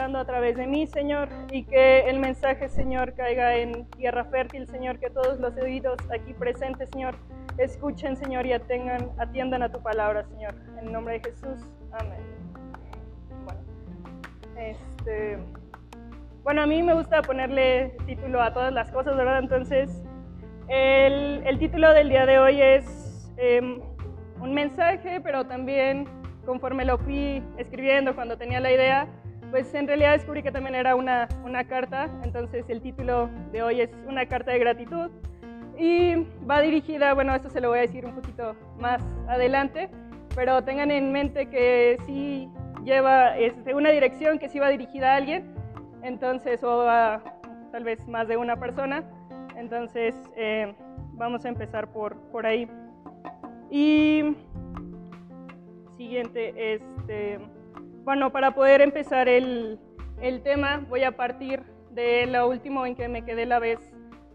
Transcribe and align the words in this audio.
obrando 0.00 0.18
a 0.18 0.24
través 0.24 0.56
de 0.56 0.66
mí, 0.66 0.86
Señor, 0.86 1.28
y 1.52 1.64
que 1.64 2.08
el 2.08 2.20
mensaje, 2.20 2.70
Señor, 2.70 3.12
caiga 3.12 3.56
en 3.56 3.84
tierra 3.90 4.24
fértil, 4.24 4.66
Señor, 4.66 4.98
que 4.98 5.10
todos 5.10 5.38
los 5.40 5.54
oídos 5.58 5.98
aquí 6.10 6.32
presentes, 6.32 6.88
Señor, 6.88 7.16
escuchen, 7.58 8.16
Señor, 8.16 8.46
y 8.46 8.54
atengan, 8.54 9.10
atiendan 9.18 9.62
a 9.62 9.70
tu 9.70 9.82
palabra, 9.82 10.24
Señor. 10.24 10.54
En 10.78 10.86
el 10.86 10.92
nombre 10.92 11.18
de 11.18 11.30
Jesús, 11.30 11.68
amén. 11.92 12.22
Bueno, 13.44 13.60
este, 14.56 15.36
bueno, 16.44 16.62
a 16.62 16.66
mí 16.66 16.82
me 16.82 16.94
gusta 16.94 17.20
ponerle 17.20 17.94
título 18.06 18.40
a 18.40 18.54
todas 18.54 18.72
las 18.72 18.90
cosas, 18.90 19.14
¿verdad? 19.18 19.40
Entonces, 19.40 19.90
el, 20.68 21.46
el 21.46 21.58
título 21.58 21.92
del 21.92 22.08
día 22.08 22.24
de 22.24 22.38
hoy 22.38 22.62
es 22.62 23.30
eh, 23.36 23.60
un 23.60 24.54
mensaje, 24.54 25.20
pero 25.20 25.46
también 25.46 26.06
conforme 26.46 26.86
lo 26.86 26.96
fui 26.96 27.42
escribiendo 27.58 28.14
cuando 28.14 28.38
tenía 28.38 28.60
la 28.60 28.72
idea, 28.72 29.06
pues 29.50 29.72
en 29.74 29.86
realidad 29.86 30.12
descubrí 30.12 30.42
que 30.42 30.52
también 30.52 30.74
era 30.74 30.94
una, 30.94 31.28
una 31.44 31.64
carta, 31.64 32.08
entonces 32.22 32.64
el 32.68 32.80
título 32.80 33.28
de 33.52 33.62
hoy 33.62 33.80
es 33.80 33.90
una 34.06 34.26
carta 34.26 34.52
de 34.52 34.58
gratitud 34.58 35.10
y 35.78 36.14
va 36.48 36.60
dirigida, 36.60 37.14
bueno, 37.14 37.34
esto 37.34 37.50
se 37.50 37.60
lo 37.60 37.70
voy 37.70 37.78
a 37.78 37.82
decir 37.82 38.04
un 38.04 38.14
poquito 38.14 38.54
más 38.78 39.02
adelante, 39.28 39.88
pero 40.34 40.62
tengan 40.62 40.90
en 40.90 41.10
mente 41.10 41.46
que 41.46 41.98
sí 42.06 42.48
lleva 42.84 43.36
este, 43.38 43.74
una 43.74 43.90
dirección 43.90 44.38
que 44.38 44.48
sí 44.48 44.58
va 44.58 44.68
dirigida 44.68 45.14
a 45.14 45.16
alguien, 45.16 45.54
entonces, 46.02 46.62
o 46.62 46.88
a 46.88 47.22
tal 47.72 47.84
vez 47.84 48.06
más 48.08 48.28
de 48.28 48.36
una 48.36 48.56
persona, 48.56 49.04
entonces 49.56 50.14
eh, 50.36 50.74
vamos 51.14 51.44
a 51.44 51.48
empezar 51.48 51.88
por, 51.92 52.16
por 52.30 52.46
ahí. 52.46 52.68
Y 53.70 54.36
siguiente, 55.96 56.74
este, 56.74 57.38
bueno, 58.04 58.30
para 58.32 58.52
poder 58.52 58.80
empezar 58.80 59.28
el, 59.28 59.78
el 60.20 60.42
tema, 60.42 60.84
voy 60.88 61.04
a 61.04 61.16
partir 61.16 61.62
de 61.90 62.26
lo 62.26 62.48
último 62.48 62.86
en 62.86 62.94
que 62.94 63.08
me 63.08 63.24
quedé 63.24 63.46
la 63.46 63.58
vez 63.58 63.78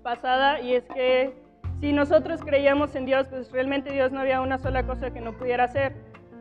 pasada, 0.04 0.62
y 0.62 0.74
es 0.76 0.84
que 0.94 1.34
si 1.80 1.94
nosotros 1.94 2.42
creíamos 2.42 2.96
en 2.96 3.06
Dios, 3.06 3.28
pues 3.28 3.52
realmente 3.52 3.92
Dios 3.92 4.12
no 4.12 4.22
había 4.22 4.42
una 4.42 4.58
sola 4.58 4.84
cosa 4.84 5.12
que 5.12 5.22
no 5.22 5.34
pudiera 5.34 5.66
hacer. 5.66 5.94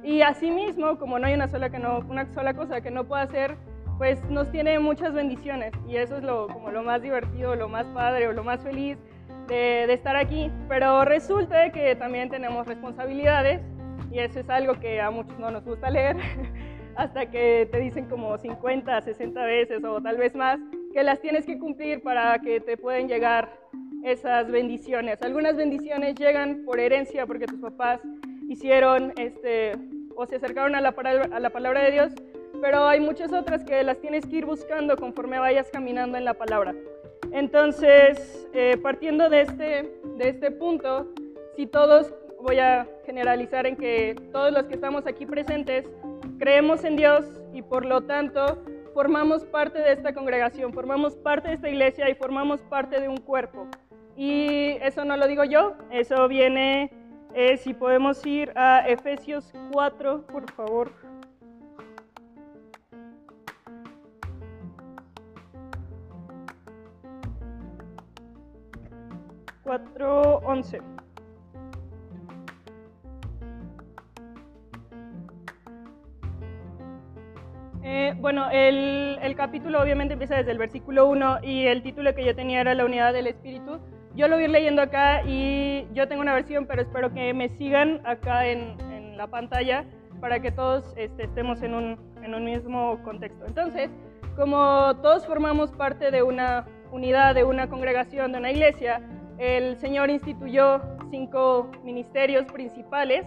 Y 0.02 0.22
asimismo, 0.22 0.98
como 0.98 1.18
no 1.18 1.26
hay 1.26 1.34
una 1.34 1.48
sola, 1.48 1.70
que 1.70 1.78
no, 1.78 2.00
una 2.08 2.32
sola 2.34 2.54
cosa 2.54 2.80
que 2.80 2.90
no 2.90 3.04
pueda 3.04 3.22
hacer, 3.22 3.56
pues 3.98 4.22
nos 4.28 4.50
tiene 4.50 4.78
muchas 4.78 5.12
bendiciones. 5.12 5.72
Y 5.88 5.96
eso 5.96 6.18
es 6.18 6.22
lo, 6.22 6.46
como 6.48 6.70
lo 6.70 6.82
más 6.82 7.02
divertido, 7.02 7.56
lo 7.56 7.68
más 7.68 7.86
padre 7.86 8.28
o 8.28 8.32
lo 8.32 8.44
más 8.44 8.62
feliz 8.62 8.98
de, 9.48 9.86
de 9.86 9.92
estar 9.92 10.14
aquí. 10.16 10.52
Pero 10.68 11.04
resulta 11.04 11.70
que 11.70 11.96
también 11.96 12.28
tenemos 12.28 12.66
responsabilidades 12.66 13.60
y 14.10 14.20
eso 14.20 14.40
es 14.40 14.48
algo 14.48 14.78
que 14.78 15.00
a 15.00 15.10
muchos 15.10 15.38
no 15.38 15.50
nos 15.50 15.64
gusta 15.64 15.90
leer, 15.90 16.16
hasta 16.96 17.26
que 17.26 17.68
te 17.70 17.78
dicen 17.80 18.06
como 18.06 18.36
50, 18.38 19.00
60 19.02 19.44
veces 19.44 19.84
o 19.84 20.00
tal 20.00 20.16
vez 20.16 20.34
más, 20.34 20.60
que 20.92 21.02
las 21.02 21.20
tienes 21.20 21.44
que 21.44 21.58
cumplir 21.58 22.02
para 22.02 22.38
que 22.38 22.60
te 22.60 22.76
pueden 22.76 23.08
llegar 23.08 23.50
esas 24.04 24.50
bendiciones. 24.50 25.20
Algunas 25.22 25.56
bendiciones 25.56 26.14
llegan 26.14 26.64
por 26.64 26.78
herencia 26.78 27.26
porque 27.26 27.46
tus 27.46 27.60
papás 27.60 28.00
hicieron 28.48 29.12
este, 29.16 29.72
o 30.14 30.26
se 30.26 30.36
acercaron 30.36 30.74
a 30.74 30.80
la, 30.80 30.90
a 30.90 31.40
la 31.40 31.50
palabra 31.50 31.82
de 31.82 31.90
Dios, 31.90 32.12
pero 32.60 32.86
hay 32.86 33.00
muchas 33.00 33.32
otras 33.32 33.64
que 33.64 33.82
las 33.82 33.98
tienes 33.98 34.26
que 34.26 34.36
ir 34.36 34.46
buscando 34.46 34.96
conforme 34.96 35.38
vayas 35.38 35.70
caminando 35.70 36.16
en 36.18 36.24
la 36.24 36.34
palabra. 36.34 36.74
Entonces, 37.32 38.46
eh, 38.52 38.76
partiendo 38.80 39.28
de 39.28 39.40
este, 39.40 39.90
de 40.16 40.28
este 40.28 40.50
punto, 40.50 41.08
si 41.56 41.66
todos 41.66 42.14
voy 42.40 42.58
a 42.58 42.86
generalizar 43.06 43.66
en 43.66 43.76
que 43.76 44.14
todos 44.30 44.52
los 44.52 44.64
que 44.64 44.74
estamos 44.74 45.06
aquí 45.06 45.26
presentes 45.26 45.86
creemos 46.38 46.84
en 46.84 46.96
Dios 46.96 47.24
y 47.52 47.62
por 47.62 47.84
lo 47.84 48.02
tanto 48.02 48.62
formamos 48.92 49.44
parte 49.44 49.80
de 49.80 49.92
esta 49.92 50.14
congregación, 50.14 50.72
formamos 50.72 51.16
parte 51.16 51.48
de 51.48 51.54
esta 51.54 51.68
iglesia 51.68 52.08
y 52.08 52.14
formamos 52.14 52.60
parte 52.62 53.00
de 53.00 53.08
un 53.08 53.18
cuerpo. 53.18 53.66
Y 54.16 54.76
eso 54.80 55.04
no 55.04 55.16
lo 55.16 55.26
digo 55.26 55.44
yo, 55.44 55.74
eso 55.90 56.28
viene, 56.28 56.92
eh, 57.34 57.56
si 57.56 57.74
podemos 57.74 58.24
ir 58.24 58.52
a 58.56 58.88
Efesios 58.88 59.52
4, 59.72 60.26
por 60.26 60.50
favor. 60.52 60.92
Cuatro 69.64 70.38
once. 70.44 70.78
Eh, 77.86 78.14
bueno, 78.18 78.48
el, 78.50 79.18
el, 79.20 79.36
capítulo 79.36 79.78
obviamente 79.78 80.14
empieza 80.14 80.36
desde 80.36 80.52
el 80.52 80.56
versículo 80.56 81.06
1 81.06 81.40
y 81.42 81.66
el 81.66 81.82
título 81.82 82.14
que 82.14 82.24
yo 82.24 82.34
tenía 82.34 82.62
era 82.62 82.74
La 82.74 82.86
unidad 82.86 83.12
del 83.12 83.26
Espíritu. 83.26 83.78
Yo 84.14 84.26
lo 84.26 84.36
voy 84.36 84.44
a 84.44 84.46
ir 84.46 84.50
leyendo 84.50 84.80
acá 84.80 85.22
y 85.26 85.86
yo 85.92 86.08
tengo 86.08 86.22
una 86.22 86.32
versión, 86.32 86.64
pero 86.66 86.80
espero 86.80 87.12
que 87.12 87.34
me 87.34 87.50
sigan 87.50 88.00
acá 88.06 88.46
en, 88.46 88.80
en 88.90 89.18
la 89.18 89.26
pantalla 89.26 89.84
para 90.18 90.40
que 90.40 90.50
todos 90.50 90.94
este, 90.96 91.24
estemos 91.24 91.62
en 91.62 91.74
un, 91.74 91.98
en 92.22 92.34
un 92.34 92.44
mismo 92.46 93.02
contexto. 93.02 93.44
Entonces, 93.46 93.90
como 94.34 94.96
todos 95.02 95.26
formamos 95.26 95.70
parte 95.72 96.10
de 96.10 96.22
una 96.22 96.64
unidad, 96.90 97.34
de 97.34 97.44
una 97.44 97.68
congregación, 97.68 98.32
de 98.32 98.38
una 98.38 98.50
iglesia, 98.50 99.02
el 99.36 99.76
Señor 99.76 100.08
instituyó 100.08 100.80
cinco 101.10 101.70
ministerios 101.84 102.46
principales 102.46 103.26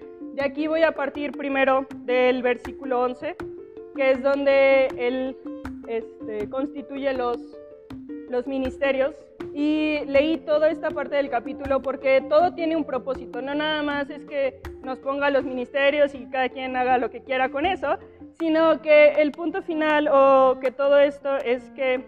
de 0.33 0.43
aquí 0.43 0.67
voy 0.67 0.83
a 0.83 0.93
partir 0.93 1.31
primero 1.31 1.85
del 1.97 2.41
versículo 2.41 3.01
11, 3.01 3.35
que 3.95 4.11
es 4.11 4.23
donde 4.23 4.87
él 4.97 5.35
este, 5.87 6.49
constituye 6.49 7.13
los, 7.13 7.37
los 8.29 8.47
ministerios. 8.47 9.15
Y 9.53 9.99
leí 10.05 10.37
toda 10.37 10.69
esta 10.69 10.89
parte 10.91 11.15
del 11.15 11.29
capítulo 11.29 11.81
porque 11.81 12.21
todo 12.29 12.53
tiene 12.53 12.77
un 12.77 12.85
propósito, 12.85 13.41
no 13.41 13.53
nada 13.53 13.83
más 13.83 14.09
es 14.09 14.25
que 14.25 14.61
nos 14.81 14.99
ponga 14.99 15.29
los 15.29 15.43
ministerios 15.43 16.15
y 16.15 16.25
cada 16.27 16.47
quien 16.47 16.77
haga 16.77 16.97
lo 16.97 17.09
que 17.09 17.21
quiera 17.21 17.49
con 17.49 17.65
eso, 17.65 17.97
sino 18.39 18.81
que 18.81 19.09
el 19.13 19.33
punto 19.33 19.61
final 19.61 20.07
o 20.07 20.57
que 20.61 20.71
todo 20.71 20.99
esto 20.99 21.35
es 21.37 21.69
que 21.71 22.05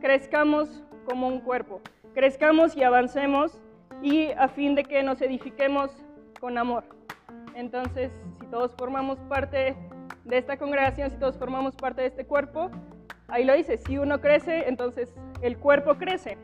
crezcamos 0.00 0.84
como 1.04 1.28
un 1.28 1.40
cuerpo, 1.40 1.82
crezcamos 2.14 2.74
y 2.74 2.82
avancemos 2.82 3.60
y 4.00 4.30
a 4.30 4.48
fin 4.48 4.74
de 4.74 4.84
que 4.84 5.02
nos 5.02 5.20
edifiquemos 5.20 5.90
con 6.40 6.56
amor. 6.56 6.95
Entonces, 7.56 8.12
si 8.38 8.46
todos 8.48 8.74
formamos 8.76 9.18
parte 9.30 9.74
de 10.24 10.38
esta 10.38 10.58
congregación, 10.58 11.10
si 11.10 11.16
todos 11.16 11.38
formamos 11.38 11.74
parte 11.74 12.02
de 12.02 12.08
este 12.08 12.26
cuerpo, 12.26 12.70
ahí 13.28 13.44
lo 13.44 13.54
dice, 13.54 13.78
si 13.78 13.96
uno 13.96 14.20
crece, 14.20 14.68
entonces 14.68 15.14
el 15.40 15.56
cuerpo 15.56 15.94
crece. 15.94 16.36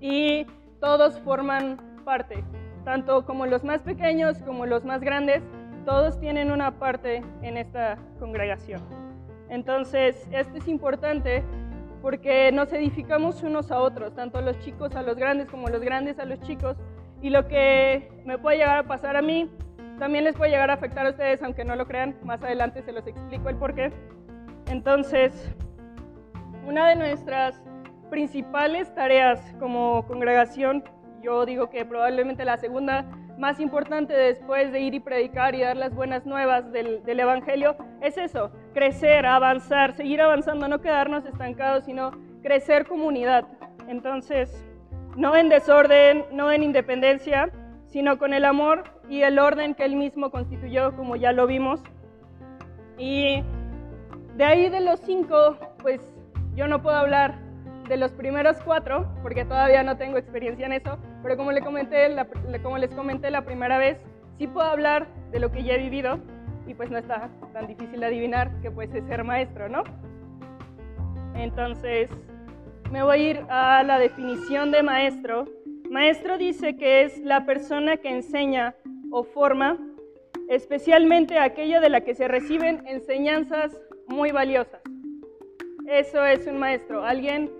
Y 0.00 0.46
todos 0.78 1.18
forman 1.20 1.78
parte, 2.04 2.44
tanto 2.84 3.26
como 3.26 3.46
los 3.46 3.64
más 3.64 3.82
pequeños 3.82 4.38
como 4.44 4.64
los 4.64 4.84
más 4.84 5.00
grandes, 5.00 5.42
todos 5.84 6.20
tienen 6.20 6.52
una 6.52 6.78
parte 6.78 7.24
en 7.42 7.56
esta 7.56 7.98
congregación. 8.20 8.80
Entonces, 9.48 10.28
esto 10.30 10.56
es 10.58 10.68
importante 10.68 11.42
porque 12.00 12.52
nos 12.52 12.72
edificamos 12.72 13.42
unos 13.42 13.72
a 13.72 13.80
otros, 13.80 14.14
tanto 14.14 14.40
los 14.40 14.56
chicos 14.60 14.94
a 14.94 15.02
los 15.02 15.16
grandes 15.16 15.48
como 15.48 15.68
los 15.68 15.80
grandes 15.80 16.20
a 16.20 16.24
los 16.26 16.40
chicos. 16.42 16.76
Y 17.22 17.30
lo 17.30 17.48
que 17.48 18.08
me 18.24 18.38
puede 18.38 18.58
llegar 18.58 18.78
a 18.78 18.82
pasar 18.84 19.16
a 19.16 19.22
mí 19.22 19.50
también 19.98 20.24
les 20.24 20.36
puede 20.36 20.50
llegar 20.50 20.70
a 20.70 20.74
afectar 20.74 21.06
a 21.06 21.10
ustedes, 21.10 21.42
aunque 21.42 21.64
no 21.64 21.76
lo 21.76 21.86
crean. 21.86 22.16
Más 22.22 22.42
adelante 22.42 22.82
se 22.82 22.92
los 22.92 23.06
explico 23.06 23.48
el 23.48 23.56
por 23.56 23.74
qué. 23.74 23.92
Entonces, 24.68 25.54
una 26.66 26.88
de 26.88 26.96
nuestras 26.96 27.62
principales 28.10 28.94
tareas 28.94 29.40
como 29.58 30.06
congregación, 30.06 30.84
yo 31.22 31.46
digo 31.46 31.70
que 31.70 31.84
probablemente 31.84 32.44
la 32.44 32.56
segunda 32.56 33.04
más 33.38 33.60
importante 33.60 34.14
después 34.14 34.72
de 34.72 34.80
ir 34.80 34.94
y 34.94 35.00
predicar 35.00 35.54
y 35.54 35.60
dar 35.60 35.76
las 35.76 35.94
buenas 35.94 36.24
nuevas 36.24 36.72
del, 36.72 37.04
del, 37.04 37.20
Evangelio, 37.20 37.76
es 38.00 38.16
eso, 38.16 38.50
crecer, 38.72 39.26
avanzar, 39.26 39.92
seguir 39.92 40.22
avanzando, 40.22 40.68
no 40.68 40.80
quedarnos 40.80 41.24
estancados, 41.26 41.84
sino 41.84 42.12
crecer 42.42 42.86
comunidad. 42.86 43.46
Entonces, 43.88 44.66
no 45.16 45.36
en 45.36 45.48
desorden, 45.48 46.24
no 46.32 46.50
en 46.50 46.62
independencia, 46.62 47.50
sino 47.86 48.18
con 48.18 48.34
el 48.34 48.44
amor 48.44 48.84
y 49.08 49.22
el 49.22 49.38
orden 49.38 49.74
que 49.74 49.84
él 49.84 49.96
mismo 49.96 50.30
constituyó, 50.30 50.94
como 50.96 51.16
ya 51.16 51.32
lo 51.32 51.46
vimos. 51.46 51.80
Y 52.98 53.42
de 54.36 54.44
ahí 54.44 54.68
de 54.68 54.80
los 54.80 55.00
cinco, 55.00 55.56
pues 55.82 56.00
yo 56.54 56.68
no 56.68 56.82
puedo 56.82 56.96
hablar 56.96 57.38
de 57.88 57.96
los 57.96 58.12
primeros 58.12 58.58
cuatro, 58.64 59.06
porque 59.22 59.44
todavía 59.44 59.82
no 59.82 59.96
tengo 59.96 60.18
experiencia 60.18 60.66
en 60.66 60.72
eso, 60.72 60.98
pero 61.22 61.36
como, 61.36 61.52
le 61.52 61.60
comenté 61.60 62.14
como 62.62 62.78
les 62.78 62.92
comenté 62.92 63.30
la 63.30 63.42
primera 63.44 63.78
vez, 63.78 63.98
sí 64.38 64.46
puedo 64.46 64.66
hablar 64.66 65.06
de 65.30 65.40
lo 65.40 65.52
que 65.52 65.62
ya 65.62 65.74
he 65.74 65.78
vivido 65.78 66.18
y 66.66 66.74
pues 66.74 66.90
no 66.90 66.98
está 66.98 67.30
tan 67.52 67.66
difícil 67.66 68.02
adivinar 68.02 68.50
que 68.60 68.70
pues 68.70 68.92
es 68.94 69.04
ser 69.06 69.22
maestro, 69.22 69.68
¿no? 69.68 69.84
Entonces, 71.34 72.10
me 72.90 73.02
voy 73.02 73.16
a 73.16 73.30
ir 73.30 73.46
a 73.48 73.82
la 73.82 73.98
definición 73.98 74.72
de 74.72 74.82
maestro. 74.82 75.46
Maestro 75.90 76.38
dice 76.38 76.76
que 76.76 77.02
es 77.02 77.18
la 77.18 77.44
persona 77.44 77.98
que 77.98 78.10
enseña 78.10 78.74
o 79.16 79.24
forma, 79.24 79.78
especialmente 80.50 81.38
aquella 81.38 81.80
de 81.80 81.88
la 81.88 82.02
que 82.02 82.14
se 82.14 82.28
reciben 82.28 82.86
enseñanzas 82.86 83.80
muy 84.06 84.30
valiosas. 84.30 84.82
Eso 85.86 86.22
es 86.26 86.46
un 86.46 86.58
maestro, 86.58 87.02
alguien 87.02 87.50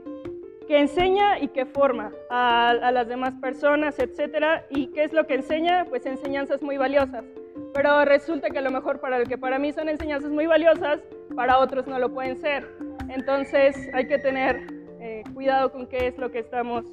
que 0.68 0.78
enseña 0.78 1.38
y 1.38 1.48
que 1.48 1.64
forma 1.64 2.12
a, 2.28 2.74
las 2.92 3.08
demás 3.08 3.32
personas, 3.40 3.98
etc. 3.98 4.64
¿Y 4.68 4.88
qué 4.88 5.04
es 5.04 5.14
lo 5.14 5.26
que 5.26 5.34
enseña? 5.34 5.86
Pues 5.88 6.04
enseñanzas 6.04 6.60
muy 6.60 6.76
valiosas. 6.76 7.24
Pero 7.72 8.04
resulta 8.04 8.50
que 8.50 8.58
a 8.58 8.62
lo 8.62 8.70
mejor 8.70 9.00
para 9.00 9.16
el 9.16 9.26
que 9.26 9.38
para 9.38 9.58
mí 9.58 9.72
son 9.72 9.88
enseñanzas 9.88 10.30
muy 10.30 10.44
valiosas, 10.46 11.00
para 11.34 11.58
otros 11.58 11.86
no 11.86 11.98
lo 11.98 12.12
pueden 12.12 12.36
ser. 12.36 12.68
Entonces 13.08 13.88
hay 13.94 14.06
que 14.06 14.18
tener 14.18 14.66
eh, 15.00 15.22
cuidado 15.32 15.72
con 15.72 15.86
qué 15.86 16.08
es 16.08 16.18
lo 16.18 16.30
que 16.30 16.40
estamos 16.40 16.84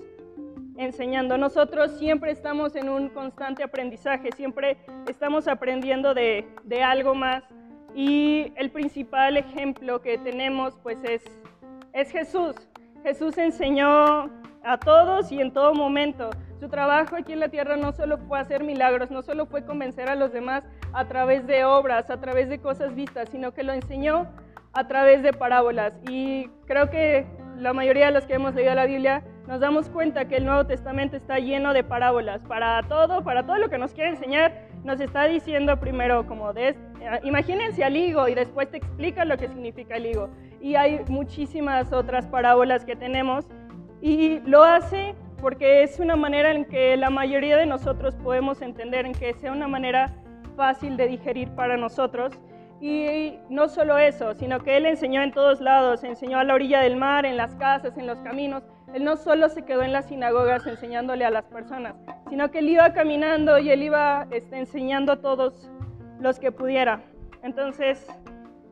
enseñando. 0.78 1.38
Nosotros 1.38 1.92
siempre 1.98 2.32
estamos 2.32 2.76
en 2.76 2.90
un 2.90 3.10
constante 3.10 3.64
aprendizaje, 3.64 4.32
siempre 4.32 4.78
estamos 5.08 5.48
aprendiendo 5.48 6.14
de, 6.14 6.48
de 6.64 6.84
algo 6.84 7.16
más. 7.16 7.44
Y 7.96 8.52
el 8.56 8.72
principal 8.72 9.38
ejemplo 9.38 10.02
que 10.02 10.18
tenemos 10.18 10.78
pues 10.82 11.04
es, 11.04 11.24
es 11.94 12.12
Jesús. 12.12 12.56
Jesús 13.04 13.38
enseñó 13.38 14.30
a 14.64 14.78
todos 14.80 15.32
y 15.32 15.42
en 15.42 15.52
todo 15.52 15.74
momento. 15.74 16.30
Su 16.60 16.70
trabajo 16.70 17.18
aquí 17.18 17.34
en 17.34 17.42
la 17.42 17.50
tierra 17.50 17.76
no 17.76 17.92
solo 17.92 18.18
fue 18.18 18.40
hacer 18.40 18.64
milagros, 18.64 19.12
no 19.12 19.22
solo 19.22 19.46
fue 19.46 19.66
convencer 19.66 20.10
a 20.10 20.16
los 20.16 20.32
demás 20.32 20.64
a 20.94 21.06
través 21.06 21.46
de 21.46 21.66
obras, 21.66 22.10
a 22.10 22.20
través 22.20 22.50
de 22.50 22.60
cosas 22.60 22.96
vistas, 22.96 23.30
sino 23.30 23.54
que 23.54 23.64
lo 23.64 23.74
enseñó 23.74 24.28
a 24.72 24.88
través 24.88 25.22
de 25.22 25.34
parábolas. 25.34 25.94
Y 26.10 26.48
creo 26.66 26.90
que 26.90 27.28
la 27.58 27.74
mayoría 27.74 28.08
de 28.08 28.14
los 28.14 28.26
que 28.26 28.36
hemos 28.36 28.56
leído 28.56 28.74
la 28.74 28.86
Biblia 28.86 29.24
nos 29.48 29.60
damos 29.60 29.90
cuenta 29.90 30.28
que 30.28 30.38
el 30.38 30.46
Nuevo 30.46 30.66
Testamento 30.66 31.18
está 31.18 31.40
lleno 31.40 31.74
de 31.74 31.84
parábolas. 31.84 32.42
Para 32.44 32.82
todo, 32.84 33.24
para 33.24 33.46
todo 33.46 33.58
lo 33.58 33.70
que 33.70 33.78
nos 33.78 33.94
quiere 33.94 34.12
enseñar, 34.12 34.68
nos 34.84 35.00
está 35.00 35.26
diciendo 35.26 35.80
primero 35.80 36.26
como 36.28 36.54
de, 36.54 36.76
imagínense 37.24 37.84
al 37.84 37.96
higo 37.96 38.28
y 38.28 38.36
después 38.36 38.70
te 38.72 38.78
explica 38.78 39.26
lo 39.26 39.38
que 39.38 39.48
significa 39.48 39.98
el 39.98 40.06
higo 40.08 40.30
y 40.62 40.76
hay 40.76 41.02
muchísimas 41.10 41.92
otras 41.92 42.26
parábolas 42.28 42.86
que 42.86 42.96
tenemos 42.96 43.50
y 44.02 44.40
lo 44.46 44.64
hace 44.64 45.14
porque 45.42 45.84
es 45.84 46.00
una 46.00 46.16
manera 46.16 46.52
en 46.52 46.64
que 46.64 46.96
la 46.96 47.10
mayoría 47.10 47.58
de 47.58 47.66
nosotros 47.66 48.16
podemos 48.16 48.62
entender, 48.62 49.06
en 49.06 49.12
que 49.12 49.34
sea 49.34 49.52
una 49.52 49.68
manera 49.68 50.14
fácil 50.56 50.96
de 50.96 51.08
digerir 51.08 51.50
para 51.50 51.76
nosotros. 51.76 52.34
Y 52.80 53.40
no 53.50 53.68
solo 53.68 53.98
eso, 53.98 54.34
sino 54.36 54.60
que 54.60 54.78
Él 54.78 54.86
enseñó 54.86 55.22
en 55.22 55.34
todos 55.34 55.60
lados, 55.60 56.06
enseñó 56.06 56.40
a 56.40 56.46
la 56.46 56.54
orilla 56.54 56.80
del 56.80 56.96
mar, 56.96 57.26
en 57.26 57.36
las 57.36 57.56
casas, 57.56 57.98
en 57.98 58.08
los 58.08 58.20
caminos. 58.20 58.64
Él 58.94 59.04
no 59.04 59.18
solo 59.18 59.50
se 59.50 59.64
quedó 59.64 59.82
en 59.82 59.92
las 59.92 60.06
sinagogas 60.06 60.68
enseñándole 60.68 61.26
a 61.26 61.32
las 61.32 61.46
personas, 61.46 61.96
sino 62.30 62.52
que 62.52 62.60
Él 62.60 62.70
iba 62.70 62.94
caminando 62.94 63.58
y 63.58 63.72
Él 63.72 63.82
iba 63.82 64.28
este, 64.30 64.58
enseñando 64.58 65.14
a 65.14 65.22
todos 65.22 65.72
los 66.20 66.40
que 66.40 66.52
pudiera. 66.52 67.02
Entonces, 67.42 68.08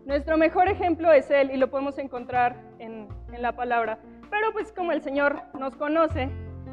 nuestro 0.06 0.38
mejor 0.38 0.68
ejemplo 0.68 1.12
es 1.12 1.32
Él 1.32 1.50
y 1.52 1.58
lo 1.58 1.72
podemos 1.72 1.98
encontrar 1.98 2.56
en, 2.80 3.08
la 3.40 3.54
palabra. 3.54 3.98
Pero 4.30 4.52
pues 4.52 4.72
como 4.74 4.92
el 4.92 5.02
Señor 5.02 5.42
nos 5.58 5.76
conoce 5.76 6.30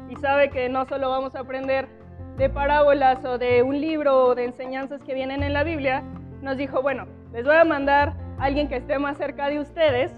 y 0.09 0.15
sabe 0.17 0.49
que 0.49 0.67
no 0.69 0.85
solo 0.85 1.09
vamos 1.09 1.33
a 1.35 1.39
aprender 1.39 1.87
de 2.37 2.49
parábolas 2.49 3.23
o 3.25 3.37
de 3.37 3.63
un 3.63 3.79
libro 3.79 4.25
o 4.25 4.35
de 4.35 4.43
enseñanzas 4.43 5.01
que 5.01 5.13
vienen 5.13 5.41
en 5.41 5.53
la 5.53 5.63
Biblia, 5.63 6.03
nos 6.41 6.57
dijo, 6.57 6.81
bueno, 6.81 7.07
les 7.31 7.45
voy 7.45 7.55
a 7.55 7.63
mandar 7.63 8.13
a 8.37 8.43
alguien 8.43 8.67
que 8.67 8.75
esté 8.75 8.99
más 8.99 9.17
cerca 9.17 9.47
de 9.47 9.59
ustedes 9.59 10.11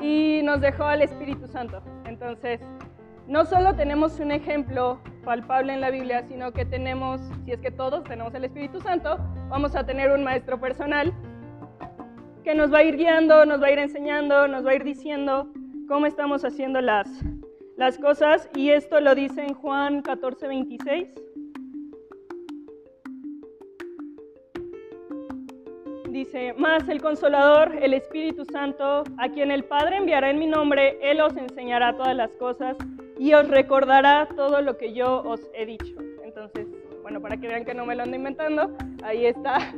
y 0.00 0.40
nos 0.42 0.60
dejó 0.60 0.84
al 0.84 1.02
Espíritu 1.02 1.46
Santo. 1.46 1.82
Entonces, 2.18 2.60
no 3.28 3.44
solo 3.44 3.74
tenemos 3.74 4.18
un 4.20 4.30
ejemplo 4.30 4.98
palpable 5.22 5.74
en 5.74 5.82
la 5.82 5.90
Biblia, 5.90 6.24
sino 6.26 6.50
que 6.50 6.64
tenemos, 6.64 7.20
si 7.44 7.52
es 7.52 7.60
que 7.60 7.70
todos 7.70 8.04
tenemos 8.04 8.34
el 8.34 8.44
Espíritu 8.44 8.80
Santo, 8.80 9.18
vamos 9.50 9.76
a 9.76 9.84
tener 9.84 10.10
un 10.10 10.24
maestro 10.24 10.58
personal 10.58 11.12
que 12.42 12.54
nos 12.54 12.72
va 12.72 12.78
a 12.78 12.84
ir 12.84 12.96
guiando, 12.96 13.44
nos 13.44 13.60
va 13.60 13.66
a 13.66 13.72
ir 13.72 13.78
enseñando, 13.80 14.48
nos 14.48 14.64
va 14.64 14.70
a 14.70 14.74
ir 14.76 14.84
diciendo 14.84 15.52
cómo 15.88 16.06
estamos 16.06 16.42
haciendo 16.42 16.80
las, 16.80 17.06
las 17.76 17.98
cosas. 17.98 18.48
Y 18.56 18.70
esto 18.70 18.98
lo 19.00 19.14
dice 19.14 19.42
en 19.44 19.52
Juan 19.52 20.00
14, 20.00 20.48
26. 20.48 21.08
Dice, 26.36 26.52
más 26.52 26.86
el 26.90 27.00
consolador, 27.00 27.74
el 27.80 27.94
Espíritu 27.94 28.44
Santo, 28.44 29.04
a 29.16 29.28
quien 29.30 29.50
el 29.50 29.64
Padre 29.64 29.96
enviará 29.96 30.28
en 30.28 30.38
mi 30.38 30.46
nombre, 30.46 30.98
Él 31.00 31.22
os 31.22 31.34
enseñará 31.34 31.96
todas 31.96 32.14
las 32.14 32.30
cosas 32.32 32.76
y 33.18 33.32
os 33.32 33.48
recordará 33.48 34.28
todo 34.36 34.60
lo 34.60 34.76
que 34.76 34.92
yo 34.92 35.22
os 35.22 35.40
he 35.54 35.64
dicho. 35.64 35.96
Entonces, 36.22 36.66
bueno, 37.00 37.22
para 37.22 37.38
que 37.38 37.48
vean 37.48 37.64
que 37.64 37.72
no 37.72 37.86
me 37.86 37.96
lo 37.96 38.02
ando 38.02 38.16
inventando, 38.16 38.76
ahí 39.02 39.24
está 39.24 39.72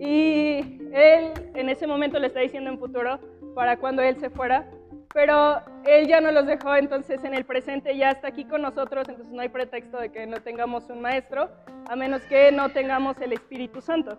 y 0.00 0.80
él 0.94 1.32
en 1.54 1.68
ese 1.68 1.86
momento 1.86 2.18
le 2.18 2.28
está 2.28 2.40
diciendo 2.40 2.70
en 2.70 2.78
futuro 2.78 3.20
para 3.54 3.76
cuando 3.76 4.00
él 4.00 4.16
se 4.16 4.30
fuera, 4.30 4.66
pero 5.12 5.60
él 5.84 6.06
ya 6.08 6.22
no 6.22 6.32
los 6.32 6.46
dejó, 6.46 6.74
entonces 6.74 7.22
en 7.22 7.34
el 7.34 7.44
presente 7.44 7.94
ya 7.98 8.12
está 8.12 8.28
aquí 8.28 8.46
con 8.46 8.62
nosotros, 8.62 9.06
entonces 9.10 9.30
no 9.30 9.42
hay 9.42 9.50
pretexto 9.50 9.98
de 9.98 10.10
que 10.10 10.26
no 10.26 10.38
tengamos 10.40 10.88
un 10.88 11.02
maestro, 11.02 11.50
a 11.86 11.96
menos 11.96 12.22
que 12.22 12.50
no 12.50 12.70
tengamos 12.70 13.20
el 13.20 13.34
Espíritu 13.34 13.82
Santo. 13.82 14.18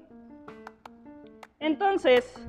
Entonces, 1.64 2.46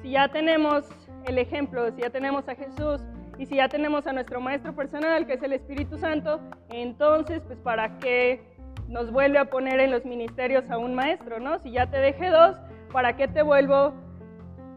si 0.00 0.12
ya 0.12 0.28
tenemos 0.28 0.88
el 1.26 1.36
ejemplo, 1.36 1.90
si 1.90 2.00
ya 2.00 2.08
tenemos 2.08 2.48
a 2.48 2.54
Jesús 2.54 3.02
y 3.36 3.44
si 3.44 3.56
ya 3.56 3.68
tenemos 3.68 4.06
a 4.06 4.14
nuestro 4.14 4.40
maestro 4.40 4.74
personal, 4.74 5.26
que 5.26 5.34
es 5.34 5.42
el 5.42 5.52
Espíritu 5.52 5.98
Santo, 5.98 6.40
entonces, 6.70 7.42
pues, 7.46 7.58
¿para 7.58 7.98
qué 7.98 8.40
nos 8.88 9.12
vuelve 9.12 9.36
a 9.36 9.50
poner 9.50 9.80
en 9.80 9.90
los 9.90 10.06
ministerios 10.06 10.70
a 10.70 10.78
un 10.78 10.94
maestro, 10.94 11.38
¿no? 11.40 11.58
Si 11.58 11.72
ya 11.72 11.90
te 11.90 11.98
dejé 11.98 12.30
dos, 12.30 12.56
¿para 12.90 13.16
qué 13.16 13.28
te 13.28 13.42
vuelvo 13.42 13.92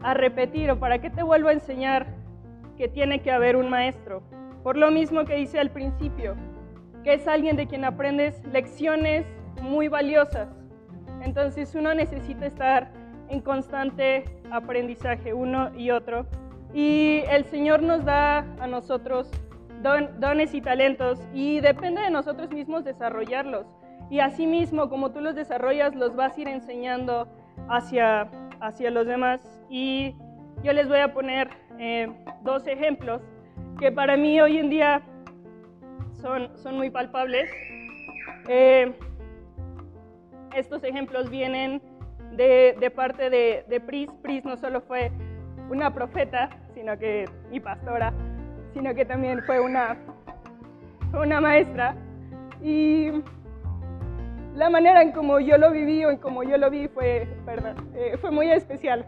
a 0.02 0.12
repetir 0.12 0.70
o 0.70 0.78
para 0.78 1.00
qué 1.00 1.08
te 1.08 1.22
vuelvo 1.22 1.48
a 1.48 1.52
enseñar 1.52 2.14
que 2.76 2.88
tiene 2.88 3.22
que 3.22 3.30
haber 3.32 3.56
un 3.56 3.70
maestro? 3.70 4.22
Por 4.62 4.76
lo 4.76 4.90
mismo 4.90 5.24
que 5.24 5.36
dice 5.36 5.58
al 5.58 5.70
principio, 5.70 6.36
que 7.04 7.14
es 7.14 7.26
alguien 7.26 7.56
de 7.56 7.66
quien 7.66 7.86
aprendes 7.86 8.44
lecciones 8.44 9.24
muy 9.62 9.88
valiosas. 9.88 10.50
Entonces 11.22 11.74
uno 11.74 11.94
necesita 11.94 12.44
estar 12.44 13.01
en 13.32 13.40
constante 13.40 14.24
aprendizaje, 14.50 15.32
uno 15.34 15.70
y 15.76 15.90
otro. 15.90 16.26
Y 16.72 17.22
el 17.30 17.44
Señor 17.44 17.82
nos 17.82 18.04
da 18.04 18.38
a 18.60 18.66
nosotros 18.66 19.30
dones 20.18 20.54
y 20.54 20.60
talentos 20.60 21.18
y 21.34 21.60
depende 21.60 22.02
de 22.02 22.10
nosotros 22.10 22.50
mismos 22.50 22.84
desarrollarlos 22.84 23.66
y 24.12 24.20
asimismo, 24.20 24.90
como 24.90 25.10
tú 25.10 25.22
los 25.22 25.34
desarrollas, 25.34 25.94
los 25.94 26.14
vas 26.14 26.36
a 26.36 26.40
ir 26.42 26.48
enseñando 26.48 27.26
hacia, 27.70 28.28
hacia 28.60 28.90
los 28.90 29.06
demás. 29.06 29.40
Y 29.70 30.14
yo 30.62 30.74
les 30.74 30.86
voy 30.86 30.98
a 30.98 31.14
poner 31.14 31.48
eh, 31.78 32.12
dos 32.42 32.66
ejemplos 32.66 33.22
que 33.80 33.90
para 33.90 34.18
mí 34.18 34.38
hoy 34.38 34.58
en 34.58 34.68
día 34.68 35.00
son, 36.20 36.54
son 36.58 36.76
muy 36.76 36.90
palpables. 36.90 37.50
Eh, 38.48 38.92
estos 40.54 40.84
ejemplos 40.84 41.30
vienen 41.30 41.80
de, 42.36 42.92
parte 42.94 43.30
de, 43.30 43.64
de, 43.68 43.80
Pris. 43.80 44.10
Pris 44.22 44.44
no 44.44 44.56
solo 44.56 44.80
fue 44.80 45.10
una 45.70 45.92
profeta, 45.92 46.50
sino 46.74 46.98
que, 46.98 47.28
y 47.50 47.60
pastora, 47.60 48.12
sino 48.72 48.94
que 48.94 49.04
también 49.04 49.42
fue 49.44 49.60
una, 49.60 49.96
una 51.12 51.40
maestra. 51.40 51.94
Y 52.62 53.10
la 54.54 54.70
manera 54.70 55.02
en 55.02 55.12
como 55.12 55.40
yo 55.40 55.56
lo 55.58 55.70
viví 55.70 56.04
o 56.04 56.10
en 56.10 56.18
como 56.18 56.42
yo 56.42 56.56
lo 56.58 56.70
vi 56.70 56.88
fue, 56.88 57.28
perdón, 57.44 57.90
eh, 57.94 58.16
fue 58.20 58.30
muy 58.30 58.50
especial. 58.50 59.04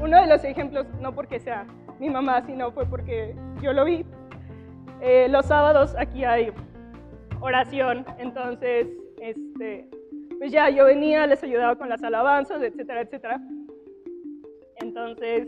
Uno 0.00 0.20
de 0.20 0.26
los 0.26 0.42
ejemplos, 0.44 0.86
no 1.00 1.14
porque 1.14 1.38
sea 1.38 1.66
mi 1.98 2.10
mamá, 2.10 2.42
sino 2.46 2.72
fue 2.72 2.86
porque 2.86 3.36
yo 3.60 3.72
lo 3.72 3.84
vi. 3.84 4.04
Eh, 5.00 5.28
los 5.28 5.46
sábados 5.46 5.94
aquí 5.98 6.24
hay 6.24 6.52
oración, 7.40 8.04
entonces, 8.18 8.86
este, 9.20 9.88
pues 10.42 10.50
ya 10.50 10.68
yo 10.70 10.86
venía, 10.86 11.24
les 11.28 11.40
ayudaba 11.44 11.76
con 11.76 11.88
las 11.88 12.02
alabanzas, 12.02 12.60
etcétera, 12.60 13.02
etcétera. 13.02 13.40
Entonces, 14.80 15.46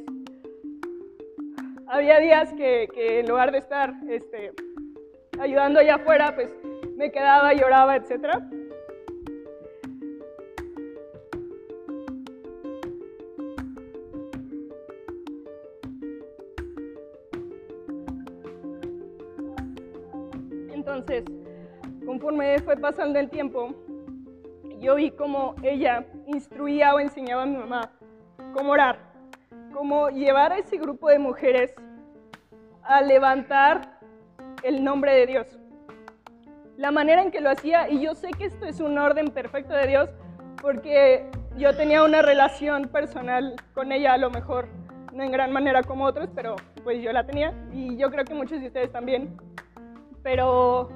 había 1.88 2.20
días 2.20 2.52
que, 2.52 2.86
que 2.94 3.18
en 3.18 3.28
lugar 3.28 3.50
de 3.50 3.58
estar 3.58 3.92
este, 4.08 4.52
ayudando 5.40 5.80
allá 5.80 5.96
afuera, 5.96 6.32
pues 6.36 6.48
me 6.96 7.10
quedaba, 7.10 7.52
lloraba, 7.54 7.96
etcétera. 7.96 8.48
Entonces, 20.72 21.24
conforme 22.06 22.60
fue 22.60 22.76
pasando 22.76 23.18
el 23.18 23.28
tiempo, 23.28 23.74
yo 24.84 24.94
vi 24.96 25.10
cómo 25.10 25.54
ella 25.62 26.04
instruía 26.26 26.94
o 26.94 27.00
enseñaba 27.00 27.42
a 27.42 27.46
mi 27.46 27.56
mamá 27.56 27.90
cómo 28.52 28.72
orar, 28.72 28.98
cómo 29.72 30.10
llevar 30.10 30.52
a 30.52 30.58
ese 30.58 30.76
grupo 30.76 31.08
de 31.08 31.18
mujeres 31.18 31.74
a 32.82 33.00
levantar 33.00 33.98
el 34.62 34.84
nombre 34.84 35.14
de 35.14 35.26
Dios. 35.26 35.58
La 36.76 36.90
manera 36.90 37.22
en 37.22 37.30
que 37.30 37.40
lo 37.40 37.50
hacía, 37.50 37.88
y 37.88 38.00
yo 38.00 38.14
sé 38.14 38.30
que 38.30 38.44
esto 38.44 38.66
es 38.66 38.80
un 38.80 38.98
orden 38.98 39.30
perfecto 39.30 39.72
de 39.72 39.86
Dios, 39.86 40.10
porque 40.60 41.30
yo 41.56 41.74
tenía 41.74 42.02
una 42.02 42.20
relación 42.20 42.88
personal 42.88 43.54
con 43.72 43.90
ella, 43.90 44.12
a 44.12 44.18
lo 44.18 44.30
mejor 44.30 44.68
no 45.12 45.22
en 45.22 45.32
gran 45.32 45.52
manera 45.52 45.82
como 45.82 46.04
otros, 46.04 46.28
pero 46.34 46.56
pues 46.82 47.02
yo 47.02 47.12
la 47.12 47.24
tenía, 47.24 47.54
y 47.72 47.96
yo 47.96 48.10
creo 48.10 48.24
que 48.24 48.34
muchos 48.34 48.60
de 48.60 48.66
ustedes 48.66 48.92
también 48.92 49.36
pero 50.24 50.88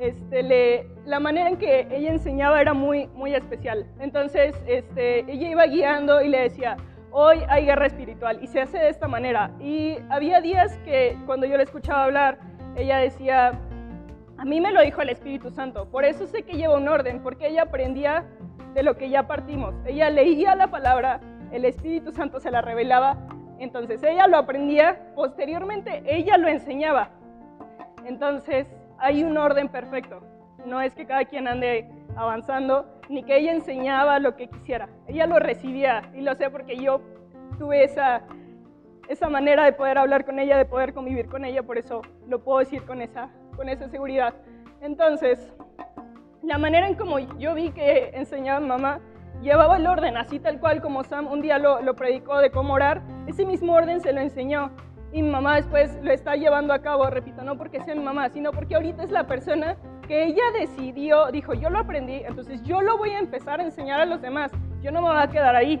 este, 0.00 0.42
le, 0.42 0.86
la 1.04 1.20
manera 1.20 1.48
en 1.48 1.56
que 1.56 1.86
ella 1.90 2.10
enseñaba 2.10 2.60
era 2.60 2.74
muy, 2.74 3.06
muy 3.08 3.34
especial. 3.34 3.86
Entonces, 4.00 4.54
este, 4.66 5.20
ella 5.30 5.50
iba 5.50 5.66
guiando 5.66 6.20
y 6.22 6.28
le 6.28 6.40
decía, 6.40 6.76
hoy 7.10 7.38
hay 7.48 7.66
guerra 7.66 7.86
espiritual 7.86 8.38
y 8.42 8.46
se 8.48 8.60
hace 8.60 8.78
de 8.78 8.88
esta 8.88 9.08
manera. 9.08 9.50
Y 9.60 9.96
había 10.10 10.40
días 10.40 10.76
que 10.84 11.16
cuando 11.26 11.46
yo 11.46 11.56
le 11.56 11.62
escuchaba 11.62 12.04
hablar, 12.04 12.38
ella 12.76 12.98
decía, 12.98 13.52
a 14.36 14.44
mí 14.44 14.60
me 14.60 14.72
lo 14.72 14.82
dijo 14.82 15.00
el 15.00 15.10
Espíritu 15.10 15.50
Santo, 15.50 15.88
por 15.90 16.04
eso 16.04 16.26
sé 16.26 16.42
que 16.42 16.56
lleva 16.56 16.76
un 16.76 16.88
orden, 16.88 17.22
porque 17.22 17.46
ella 17.46 17.62
aprendía 17.62 18.24
de 18.74 18.82
lo 18.82 18.96
que 18.96 19.08
ya 19.08 19.26
partimos. 19.26 19.74
Ella 19.86 20.10
leía 20.10 20.56
la 20.56 20.70
palabra, 20.70 21.20
el 21.52 21.64
Espíritu 21.64 22.10
Santo 22.10 22.40
se 22.40 22.50
la 22.50 22.60
revelaba, 22.60 23.16
entonces 23.60 24.02
ella 24.02 24.26
lo 24.26 24.36
aprendía, 24.36 25.12
posteriormente 25.14 26.02
ella 26.04 26.36
lo 26.36 26.48
enseñaba. 26.48 27.10
Entonces, 28.04 28.66
hay 29.04 29.22
un 29.22 29.36
orden 29.36 29.68
perfecto. 29.68 30.22
No 30.64 30.80
es 30.80 30.94
que 30.94 31.06
cada 31.06 31.26
quien 31.26 31.46
ande 31.46 31.86
avanzando, 32.16 32.86
ni 33.10 33.22
que 33.22 33.36
ella 33.36 33.52
enseñaba 33.52 34.18
lo 34.18 34.34
que 34.34 34.48
quisiera. 34.48 34.88
Ella 35.06 35.26
lo 35.26 35.38
recibía, 35.38 36.10
y 36.14 36.22
lo 36.22 36.34
sé 36.34 36.48
porque 36.48 36.76
yo 36.76 37.02
tuve 37.58 37.84
esa, 37.84 38.22
esa 39.08 39.28
manera 39.28 39.64
de 39.64 39.74
poder 39.74 39.98
hablar 39.98 40.24
con 40.24 40.38
ella, 40.38 40.56
de 40.56 40.64
poder 40.64 40.94
convivir 40.94 41.28
con 41.28 41.44
ella, 41.44 41.62
por 41.62 41.76
eso 41.76 42.00
lo 42.26 42.42
puedo 42.42 42.60
decir 42.60 42.82
con 42.86 43.02
esa, 43.02 43.28
con 43.56 43.68
esa 43.68 43.88
seguridad. 43.88 44.34
Entonces, 44.80 45.52
la 46.42 46.56
manera 46.56 46.88
en 46.88 46.94
como 46.94 47.18
yo 47.18 47.54
vi 47.54 47.72
que 47.72 48.10
enseñaba 48.14 48.60
mamá, 48.60 49.00
llevaba 49.42 49.76
el 49.76 49.86
orden, 49.86 50.16
así 50.16 50.40
tal 50.40 50.58
cual 50.60 50.80
como 50.80 51.04
Sam 51.04 51.26
un 51.26 51.42
día 51.42 51.58
lo, 51.58 51.82
lo 51.82 51.94
predicó 51.94 52.38
de 52.38 52.50
cómo 52.50 52.72
orar, 52.72 53.02
ese 53.26 53.44
mismo 53.44 53.74
orden 53.74 54.00
se 54.00 54.14
lo 54.14 54.20
enseñó 54.20 54.70
y 55.14 55.22
mi 55.22 55.30
mamá 55.30 55.54
después 55.54 55.96
lo 56.02 56.10
está 56.10 56.34
llevando 56.34 56.74
a 56.74 56.80
cabo, 56.80 57.08
repito, 57.08 57.42
no 57.44 57.56
porque 57.56 57.80
sea 57.84 57.94
mi 57.94 58.02
mamá, 58.02 58.28
sino 58.30 58.50
porque 58.50 58.74
ahorita 58.74 59.04
es 59.04 59.12
la 59.12 59.28
persona 59.28 59.76
que 60.08 60.24
ella 60.24 60.42
decidió, 60.58 61.30
dijo, 61.30 61.54
yo 61.54 61.70
lo 61.70 61.78
aprendí, 61.78 62.14
entonces 62.26 62.60
yo 62.64 62.80
lo 62.80 62.98
voy 62.98 63.10
a 63.10 63.20
empezar 63.20 63.60
a 63.60 63.62
enseñar 63.62 64.00
a 64.00 64.06
los 64.06 64.20
demás, 64.20 64.50
yo 64.82 64.90
no 64.90 65.00
me 65.00 65.10
voy 65.10 65.22
a 65.22 65.28
quedar 65.28 65.54
ahí, 65.54 65.80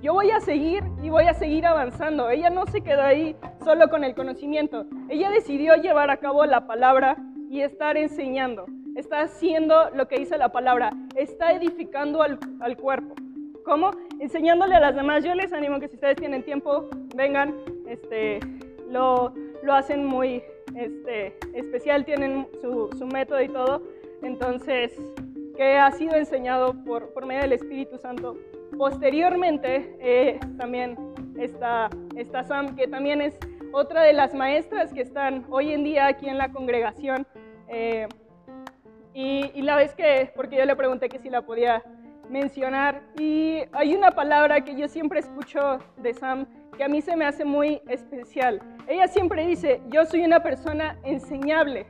yo 0.00 0.14
voy 0.14 0.30
a 0.30 0.38
seguir 0.38 0.84
y 1.02 1.10
voy 1.10 1.24
a 1.24 1.34
seguir 1.34 1.66
avanzando. 1.66 2.30
Ella 2.30 2.50
no 2.50 2.66
se 2.66 2.82
quedó 2.82 3.02
ahí 3.02 3.34
solo 3.64 3.90
con 3.90 4.04
el 4.04 4.14
conocimiento, 4.14 4.86
ella 5.08 5.28
decidió 5.28 5.74
llevar 5.74 6.10
a 6.10 6.18
cabo 6.18 6.46
la 6.46 6.68
palabra 6.68 7.16
y 7.50 7.62
estar 7.62 7.96
enseñando, 7.96 8.66
está 8.94 9.22
haciendo 9.22 9.90
lo 9.90 10.06
que 10.06 10.20
dice 10.20 10.38
la 10.38 10.52
palabra, 10.52 10.92
está 11.16 11.50
edificando 11.50 12.22
al, 12.22 12.38
al 12.60 12.76
cuerpo. 12.76 13.16
¿Cómo? 13.64 13.90
Enseñándole 14.18 14.76
a 14.76 14.80
las 14.80 14.94
demás. 14.94 15.22
Yo 15.22 15.34
les 15.34 15.52
animo 15.52 15.78
que 15.78 15.88
si 15.88 15.96
ustedes 15.96 16.16
tienen 16.16 16.42
tiempo, 16.42 16.88
vengan, 17.14 17.54
este, 17.86 18.40
lo, 18.88 19.32
lo 19.62 19.74
hacen 19.74 20.04
muy 20.04 20.42
este, 20.74 21.36
especial, 21.54 22.04
tienen 22.04 22.46
su, 22.60 22.90
su, 22.98 23.06
método 23.06 23.40
y 23.42 23.48
todo. 23.48 23.82
Entonces, 24.22 25.00
que 25.56 25.76
ha 25.76 25.90
sido 25.92 26.14
enseñado 26.16 26.72
por, 26.84 27.12
por 27.12 27.26
medio 27.26 27.42
del 27.42 27.52
Espíritu 27.52 27.98
Santo. 27.98 28.36
Posteriormente, 28.76 29.96
eh, 30.00 30.38
también 30.56 30.96
está, 31.38 31.90
está 32.16 32.44
Sam, 32.44 32.76
que 32.76 32.86
también 32.86 33.20
es 33.20 33.38
otra 33.72 34.02
de 34.02 34.12
las 34.12 34.34
maestras 34.34 34.92
que 34.92 35.02
están 35.02 35.44
hoy 35.50 35.72
en 35.72 35.84
día 35.84 36.06
aquí 36.06 36.28
en 36.28 36.38
la 36.38 36.52
congregación. 36.52 37.26
Eh, 37.68 38.06
y, 39.14 39.50
y, 39.54 39.62
la 39.62 39.76
vez 39.76 39.94
que, 39.94 40.30
porque 40.36 40.56
yo 40.56 40.64
le 40.64 40.76
pregunté 40.76 41.08
que 41.08 41.18
si 41.18 41.28
la 41.28 41.42
podía 41.42 41.82
mencionar, 42.30 43.02
y 43.18 43.62
hay 43.72 43.94
una 43.94 44.12
palabra 44.12 44.60
que 44.60 44.76
yo 44.76 44.86
siempre 44.86 45.20
escucho 45.20 45.78
de 45.96 46.14
Sam 46.14 46.46
que 46.76 46.84
a 46.84 46.88
mí 46.88 47.00
se 47.02 47.16
me 47.16 47.24
hace 47.24 47.44
muy 47.44 47.80
especial. 47.88 48.60
Ella 48.86 49.08
siempre 49.08 49.46
dice, 49.46 49.80
yo 49.88 50.04
soy 50.06 50.24
una 50.24 50.42
persona 50.42 50.96
enseñable, 51.02 51.86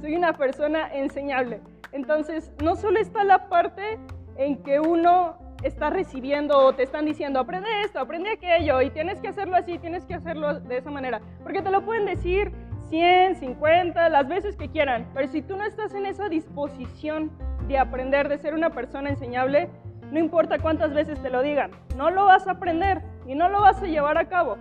soy 0.00 0.14
una 0.14 0.32
persona 0.34 0.92
enseñable. 0.92 1.60
Entonces, 1.92 2.52
no 2.62 2.76
solo 2.76 3.00
está 3.00 3.24
la 3.24 3.48
parte 3.48 3.98
en 4.36 4.62
que 4.62 4.80
uno 4.80 5.36
está 5.62 5.90
recibiendo 5.90 6.58
o 6.58 6.72
te 6.72 6.82
están 6.82 7.04
diciendo, 7.04 7.40
aprende 7.40 7.68
esto, 7.84 8.00
aprende 8.00 8.30
aquello, 8.30 8.80
y 8.80 8.90
tienes 8.90 9.20
que 9.20 9.28
hacerlo 9.28 9.56
así, 9.56 9.78
tienes 9.78 10.04
que 10.04 10.14
hacerlo 10.14 10.60
de 10.60 10.78
esa 10.78 10.90
manera, 10.90 11.20
porque 11.42 11.62
te 11.62 11.70
lo 11.70 11.84
pueden 11.84 12.06
decir 12.06 12.52
100, 12.88 13.36
50, 13.36 14.08
las 14.08 14.28
veces 14.28 14.56
que 14.56 14.68
quieran, 14.68 15.06
pero 15.14 15.28
si 15.28 15.42
tú 15.42 15.56
no 15.56 15.64
estás 15.64 15.94
en 15.94 16.06
esa 16.06 16.28
disposición 16.28 17.30
de 17.68 17.78
aprender, 17.78 18.28
de 18.28 18.38
ser 18.38 18.54
una 18.54 18.70
persona 18.70 19.10
enseñable, 19.10 19.68
no 20.10 20.18
importa 20.18 20.58
cuántas 20.58 20.92
veces 20.92 21.22
te 21.22 21.30
lo 21.30 21.42
digan, 21.42 21.70
no 21.96 22.10
lo 22.10 22.24
vas 22.24 22.48
a 22.48 22.52
aprender 22.52 23.02
y 23.26 23.34
no 23.34 23.48
lo 23.48 23.60
vas 23.60 23.82
a 23.82 23.86
llevar 23.86 24.18
a 24.18 24.28
cabo. 24.28 24.56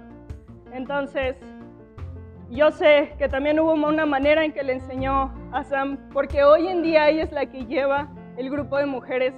Entonces, 0.72 1.38
yo 2.50 2.72
sé 2.72 3.14
que 3.18 3.30
también 3.30 3.60
hubo 3.60 3.74
una 3.74 4.06
manera 4.06 4.44
en 4.44 4.52
que 4.52 4.64
le 4.64 4.74
enseñó 4.74 5.32
a 5.52 5.64
Sam, 5.64 5.98
porque 6.12 6.44
hoy 6.44 6.68
en 6.68 6.82
día 6.82 7.10
ella 7.10 7.24
es 7.24 7.32
la 7.32 7.46
que 7.46 7.66
lleva 7.66 8.08
el 8.38 8.50
grupo 8.50 8.78
de 8.78 8.86
mujeres 8.86 9.34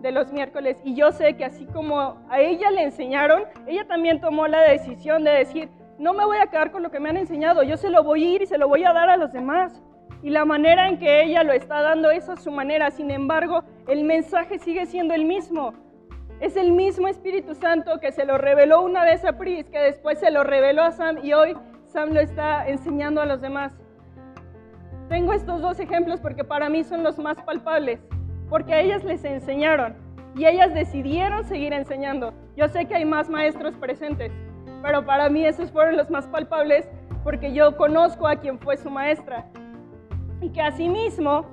de 0.00 0.12
los 0.12 0.32
miércoles 0.32 0.80
y 0.84 0.94
yo 0.94 1.12
sé 1.12 1.36
que 1.36 1.44
así 1.44 1.64
como 1.66 2.18
a 2.28 2.40
ella 2.40 2.70
le 2.70 2.82
enseñaron, 2.82 3.44
ella 3.66 3.86
también 3.86 4.20
tomó 4.20 4.48
la 4.48 4.60
decisión 4.62 5.24
de 5.24 5.30
decir, 5.30 5.68
no 5.98 6.12
me 6.12 6.24
voy 6.24 6.38
a 6.38 6.46
quedar 6.48 6.72
con 6.72 6.82
lo 6.82 6.90
que 6.90 7.00
me 7.00 7.08
han 7.08 7.16
enseñado, 7.16 7.62
yo 7.62 7.76
se 7.76 7.88
lo 7.88 8.02
voy 8.02 8.24
a 8.24 8.28
ir 8.34 8.42
y 8.42 8.46
se 8.46 8.58
lo 8.58 8.68
voy 8.68 8.84
a 8.84 8.92
dar 8.92 9.08
a 9.08 9.16
los 9.16 9.32
demás. 9.32 9.82
Y 10.22 10.30
la 10.30 10.44
manera 10.44 10.88
en 10.88 10.98
que 10.98 11.24
ella 11.24 11.42
lo 11.42 11.52
está 11.52 11.82
dando 11.82 12.10
es 12.10 12.28
a 12.28 12.36
su 12.36 12.50
manera, 12.52 12.90
sin 12.90 13.10
embargo, 13.10 13.64
el 13.88 14.04
mensaje 14.04 14.58
sigue 14.58 14.86
siendo 14.86 15.14
el 15.14 15.24
mismo. 15.24 15.74
Es 16.42 16.56
el 16.56 16.72
mismo 16.72 17.06
Espíritu 17.06 17.54
Santo 17.54 18.00
que 18.00 18.10
se 18.10 18.24
lo 18.24 18.36
reveló 18.36 18.82
una 18.82 19.04
vez 19.04 19.24
a 19.24 19.38
Pris, 19.38 19.64
que 19.70 19.78
después 19.78 20.18
se 20.18 20.32
lo 20.32 20.42
reveló 20.42 20.82
a 20.82 20.90
Sam 20.90 21.18
y 21.22 21.34
hoy 21.34 21.56
Sam 21.86 22.12
lo 22.12 22.18
está 22.18 22.66
enseñando 22.66 23.20
a 23.20 23.26
los 23.26 23.40
demás. 23.40 23.72
Tengo 25.08 25.34
estos 25.34 25.60
dos 25.62 25.78
ejemplos 25.78 26.18
porque 26.18 26.42
para 26.42 26.68
mí 26.68 26.82
son 26.82 27.04
los 27.04 27.16
más 27.16 27.40
palpables, 27.42 28.00
porque 28.48 28.74
a 28.74 28.80
ellas 28.80 29.04
les 29.04 29.24
enseñaron 29.24 29.94
y 30.34 30.44
ellas 30.44 30.74
decidieron 30.74 31.44
seguir 31.44 31.72
enseñando. 31.72 32.34
Yo 32.56 32.66
sé 32.66 32.86
que 32.86 32.96
hay 32.96 33.04
más 33.04 33.30
maestros 33.30 33.76
presentes, 33.76 34.32
pero 34.82 35.06
para 35.06 35.28
mí 35.28 35.46
esos 35.46 35.70
fueron 35.70 35.96
los 35.96 36.10
más 36.10 36.26
palpables 36.26 36.88
porque 37.22 37.52
yo 37.52 37.76
conozco 37.76 38.26
a 38.26 38.34
quien 38.34 38.58
fue 38.58 38.76
su 38.76 38.90
maestra 38.90 39.46
y 40.40 40.50
que 40.50 40.60
asimismo 40.60 41.46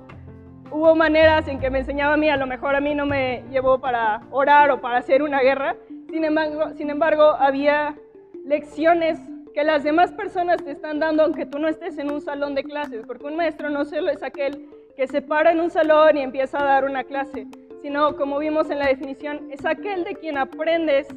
hubo 0.70 0.94
maneras 0.94 1.46
en 1.48 1.58
que 1.58 1.70
me 1.70 1.80
enseñaba 1.80 2.14
a 2.14 2.16
mí, 2.16 2.28
a 2.28 2.36
lo 2.36 2.46
mejor 2.46 2.74
a 2.74 2.80
mí 2.80 2.94
no 2.94 3.06
me 3.06 3.42
llevó 3.50 3.80
para 3.80 4.22
orar 4.30 4.70
o 4.70 4.80
para 4.80 4.98
hacer 4.98 5.22
una 5.22 5.40
guerra, 5.40 5.76
sin 6.10 6.24
embargo, 6.24 6.70
sin 6.76 6.90
embargo 6.90 7.22
había 7.38 7.96
lecciones 8.44 9.18
que 9.54 9.64
las 9.64 9.82
demás 9.82 10.12
personas 10.12 10.62
te 10.62 10.70
están 10.70 11.00
dando 11.00 11.24
aunque 11.24 11.46
tú 11.46 11.58
no 11.58 11.68
estés 11.68 11.98
en 11.98 12.10
un 12.10 12.20
salón 12.20 12.54
de 12.54 12.64
clases, 12.64 13.04
porque 13.06 13.26
un 13.26 13.36
maestro 13.36 13.70
no 13.70 13.84
solo 13.84 14.10
es 14.10 14.22
aquel 14.22 14.68
que 14.96 15.06
se 15.06 15.22
para 15.22 15.52
en 15.52 15.60
un 15.60 15.70
salón 15.70 16.16
y 16.16 16.22
empieza 16.22 16.60
a 16.60 16.64
dar 16.64 16.84
una 16.84 17.04
clase, 17.04 17.46
sino 17.82 18.16
como 18.16 18.38
vimos 18.38 18.70
en 18.70 18.78
la 18.78 18.86
definición, 18.86 19.48
es 19.50 19.64
aquel 19.64 20.04
de 20.04 20.14
quien 20.14 20.38
aprendes 20.38 21.08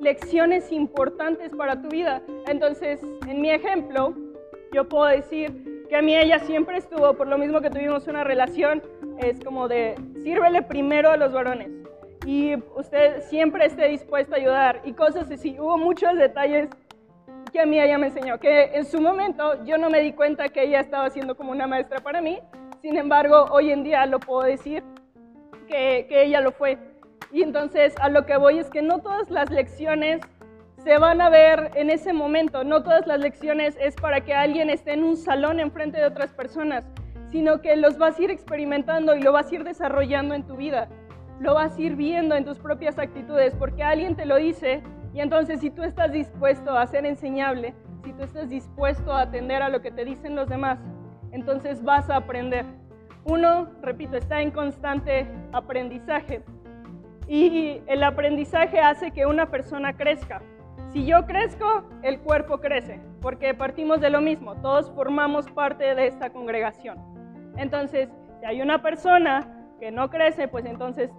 lecciones 0.00 0.70
importantes 0.72 1.54
para 1.54 1.80
tu 1.80 1.88
vida. 1.88 2.22
Entonces, 2.46 3.00
en 3.26 3.40
mi 3.40 3.50
ejemplo, 3.50 4.14
yo 4.72 4.88
puedo 4.88 5.06
decir 5.06 5.86
que 5.88 5.96
a 5.96 6.02
mí 6.02 6.14
ella 6.14 6.38
siempre 6.40 6.76
estuvo, 6.76 7.14
por 7.14 7.26
lo 7.26 7.38
mismo 7.38 7.60
que 7.60 7.70
tuvimos 7.70 8.06
una 8.06 8.22
relación, 8.22 8.82
es 9.18 9.40
como 9.40 9.68
de, 9.68 9.94
sírvele 10.22 10.62
primero 10.62 11.10
a 11.10 11.16
los 11.16 11.32
varones 11.32 11.70
y 12.26 12.56
usted 12.76 13.22
siempre 13.22 13.66
esté 13.66 13.88
dispuesto 13.88 14.34
a 14.34 14.38
ayudar 14.38 14.82
y 14.84 14.92
cosas 14.92 15.30
así. 15.30 15.56
Hubo 15.58 15.78
muchos 15.78 16.14
detalles 16.16 16.68
que 17.52 17.60
a 17.60 17.66
mí 17.66 17.80
ella 17.80 17.96
me 17.98 18.08
enseñó, 18.08 18.38
que 18.38 18.64
en 18.74 18.84
su 18.84 19.00
momento 19.00 19.64
yo 19.64 19.78
no 19.78 19.88
me 19.88 20.00
di 20.00 20.12
cuenta 20.12 20.50
que 20.50 20.64
ella 20.64 20.80
estaba 20.80 21.08
siendo 21.10 21.36
como 21.36 21.52
una 21.52 21.66
maestra 21.66 22.00
para 22.00 22.20
mí, 22.20 22.38
sin 22.82 22.96
embargo, 22.96 23.46
hoy 23.50 23.72
en 23.72 23.82
día 23.82 24.04
lo 24.06 24.20
puedo 24.20 24.42
decir 24.42 24.82
que, 25.66 26.06
que 26.08 26.24
ella 26.24 26.40
lo 26.40 26.52
fue. 26.52 26.78
Y 27.32 27.42
entonces 27.42 27.94
a 28.00 28.08
lo 28.08 28.24
que 28.26 28.36
voy 28.36 28.58
es 28.58 28.70
que 28.70 28.82
no 28.82 29.00
todas 29.00 29.30
las 29.30 29.50
lecciones 29.50 30.20
se 30.84 30.98
van 30.98 31.20
a 31.20 31.28
ver 31.28 31.70
en 31.74 31.90
ese 31.90 32.12
momento, 32.12 32.64
no 32.64 32.82
todas 32.82 33.06
las 33.06 33.18
lecciones 33.18 33.76
es 33.80 33.94
para 33.96 34.20
que 34.20 34.34
alguien 34.34 34.70
esté 34.70 34.92
en 34.92 35.02
un 35.02 35.16
salón 35.16 35.60
enfrente 35.60 35.98
de 35.98 36.06
otras 36.06 36.32
personas, 36.32 36.84
sino 37.30 37.60
que 37.60 37.76
los 37.76 37.98
vas 37.98 38.18
a 38.18 38.22
ir 38.22 38.30
experimentando 38.30 39.14
y 39.14 39.22
lo 39.22 39.32
vas 39.32 39.50
a 39.50 39.54
ir 39.54 39.64
desarrollando 39.64 40.34
en 40.34 40.44
tu 40.44 40.56
vida, 40.56 40.88
lo 41.40 41.54
vas 41.54 41.76
a 41.76 41.80
ir 41.80 41.96
viendo 41.96 42.34
en 42.34 42.44
tus 42.44 42.58
propias 42.58 42.98
actitudes, 42.98 43.54
porque 43.54 43.82
alguien 43.82 44.16
te 44.16 44.26
lo 44.26 44.36
dice 44.36 44.82
y 45.14 45.20
entonces 45.20 45.60
si 45.60 45.70
tú 45.70 45.82
estás 45.82 46.12
dispuesto 46.12 46.76
a 46.76 46.86
ser 46.86 47.06
enseñable, 47.06 47.74
si 48.04 48.12
tú 48.12 48.22
estás 48.22 48.48
dispuesto 48.48 49.12
a 49.12 49.22
atender 49.22 49.62
a 49.62 49.68
lo 49.68 49.80
que 49.80 49.90
te 49.90 50.04
dicen 50.04 50.34
los 50.34 50.48
demás, 50.48 50.78
entonces 51.32 51.82
vas 51.82 52.08
a 52.10 52.16
aprender. 52.16 52.64
Uno, 53.24 53.68
repito, 53.82 54.16
está 54.16 54.40
en 54.40 54.50
constante 54.50 55.26
aprendizaje 55.52 56.42
y 57.26 57.82
el 57.86 58.02
aprendizaje 58.02 58.80
hace 58.80 59.10
que 59.10 59.26
una 59.26 59.50
persona 59.50 59.96
crezca. 59.96 60.40
Si 60.92 61.04
yo 61.04 61.26
crezco, 61.26 61.84
el 62.02 62.20
cuerpo 62.20 62.58
crece, 62.58 63.00
porque 63.20 63.52
partimos 63.52 64.00
de 64.00 64.08
lo 64.08 64.22
mismo, 64.22 64.56
todos 64.62 64.90
formamos 64.92 65.46
parte 65.50 65.94
de 65.94 66.06
esta 66.06 66.30
congregación. 66.30 67.17
Entonces, 67.58 68.08
si 68.38 68.46
hay 68.46 68.62
una 68.62 68.80
persona 68.80 69.46
que 69.80 69.90
no 69.90 70.08
crece, 70.08 70.48
pues 70.48 70.64
entonces 70.64 71.10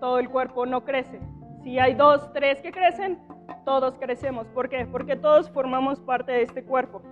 todo 0.00 0.18
el 0.18 0.28
cuerpo 0.30 0.66
no 0.66 0.84
crece. 0.84 1.20
Si 1.62 1.78
hay 1.78 1.94
dos, 1.94 2.32
tres 2.32 2.60
que 2.60 2.72
crecen, 2.72 3.18
todos 3.64 3.98
crecemos. 3.98 4.46
¿Por 4.48 4.68
qué? 4.68 4.86
Porque 4.86 5.16
todos 5.16 5.50
formamos 5.50 6.00
parte 6.00 6.32
de 6.32 6.42
este 6.42 6.64
cuerpo. 6.64 7.02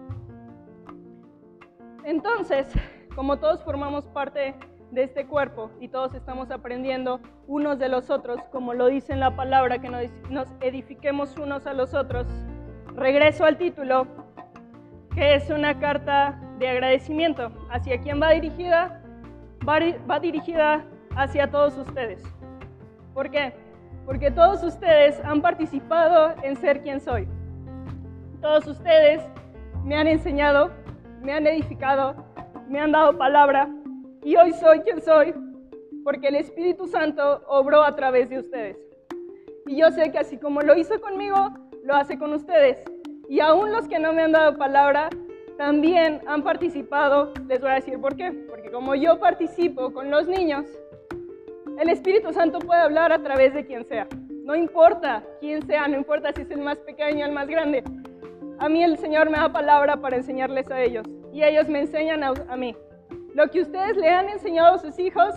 Entonces, 2.04 2.72
como 3.14 3.38
todos 3.38 3.62
formamos 3.62 4.08
parte 4.08 4.54
de 4.90 5.04
este 5.04 5.26
cuerpo 5.26 5.70
y 5.80 5.88
todos 5.88 6.14
estamos 6.14 6.50
aprendiendo 6.50 7.20
unos 7.46 7.78
de 7.78 7.88
los 7.88 8.10
otros, 8.10 8.42
como 8.50 8.74
lo 8.74 8.86
dice 8.86 9.12
en 9.12 9.20
la 9.20 9.36
palabra, 9.36 9.80
que 9.80 9.88
nos 10.28 10.48
edifiquemos 10.60 11.38
unos 11.38 11.66
a 11.66 11.72
los 11.72 11.94
otros, 11.94 12.26
regreso 12.94 13.44
al 13.44 13.56
título, 13.56 14.06
que 15.14 15.34
es 15.34 15.48
una 15.50 15.78
carta 15.78 16.41
de 16.62 16.70
agradecimiento. 16.70 17.50
¿Hacia 17.70 18.00
quién 18.00 18.20
va 18.20 18.30
dirigida? 18.30 19.02
Va, 19.68 19.78
va 20.10 20.20
dirigida 20.20 20.84
hacia 21.16 21.50
todos 21.50 21.76
ustedes. 21.76 22.22
¿Por 23.14 23.30
qué? 23.30 23.52
Porque 24.06 24.30
todos 24.30 24.62
ustedes 24.64 25.20
han 25.24 25.42
participado 25.42 26.34
en 26.42 26.56
ser 26.56 26.82
quien 26.82 27.00
soy. 27.00 27.28
Todos 28.40 28.66
ustedes 28.66 29.22
me 29.84 29.96
han 29.96 30.06
enseñado, 30.06 30.70
me 31.20 31.32
han 31.32 31.46
edificado, 31.46 32.16
me 32.68 32.80
han 32.80 32.92
dado 32.92 33.16
palabra, 33.16 33.68
y 34.24 34.36
hoy 34.36 34.52
soy 34.52 34.80
quien 34.80 35.00
soy 35.00 35.34
porque 36.04 36.28
el 36.28 36.36
Espíritu 36.36 36.86
Santo 36.86 37.42
obró 37.48 37.82
a 37.82 37.94
través 37.94 38.28
de 38.30 38.38
ustedes. 38.38 38.76
Y 39.66 39.76
yo 39.76 39.90
sé 39.90 40.10
que 40.10 40.18
así 40.18 40.36
como 40.36 40.60
lo 40.60 40.76
hizo 40.76 41.00
conmigo, 41.00 41.50
lo 41.84 41.94
hace 41.94 42.18
con 42.18 42.32
ustedes. 42.32 42.78
Y 43.28 43.40
aún 43.40 43.72
los 43.72 43.88
que 43.88 43.98
no 43.98 44.12
me 44.12 44.22
han 44.22 44.32
dado 44.32 44.56
palabra, 44.56 45.08
también 45.62 46.20
han 46.26 46.42
participado. 46.42 47.32
Les 47.46 47.60
voy 47.60 47.70
a 47.70 47.74
decir 47.74 48.00
por 48.00 48.16
qué. 48.16 48.32
Porque 48.50 48.68
como 48.72 48.96
yo 48.96 49.20
participo 49.20 49.92
con 49.92 50.10
los 50.10 50.26
niños, 50.26 50.66
el 51.78 51.88
Espíritu 51.88 52.32
Santo 52.32 52.58
puede 52.58 52.80
hablar 52.80 53.12
a 53.12 53.22
través 53.22 53.54
de 53.54 53.64
quien 53.64 53.86
sea. 53.86 54.08
No 54.44 54.56
importa 54.56 55.22
quién 55.38 55.64
sea, 55.64 55.86
no 55.86 55.96
importa 55.96 56.32
si 56.32 56.42
es 56.42 56.50
el 56.50 56.58
más 56.58 56.78
pequeño 56.78 57.24
o 57.24 57.28
el 57.28 57.32
más 57.32 57.46
grande. 57.46 57.84
A 58.58 58.68
mí 58.68 58.82
el 58.82 58.98
Señor 58.98 59.30
me 59.30 59.38
da 59.38 59.52
palabra 59.52 59.96
para 59.98 60.16
enseñarles 60.16 60.68
a 60.68 60.82
ellos. 60.82 61.06
Y 61.32 61.44
ellos 61.44 61.68
me 61.68 61.78
enseñan 61.82 62.24
a, 62.24 62.32
a 62.48 62.56
mí. 62.56 62.74
Lo 63.32 63.48
que 63.48 63.60
ustedes 63.60 63.96
le 63.96 64.08
han 64.08 64.30
enseñado 64.30 64.74
a 64.74 64.78
sus 64.78 64.98
hijos 64.98 65.32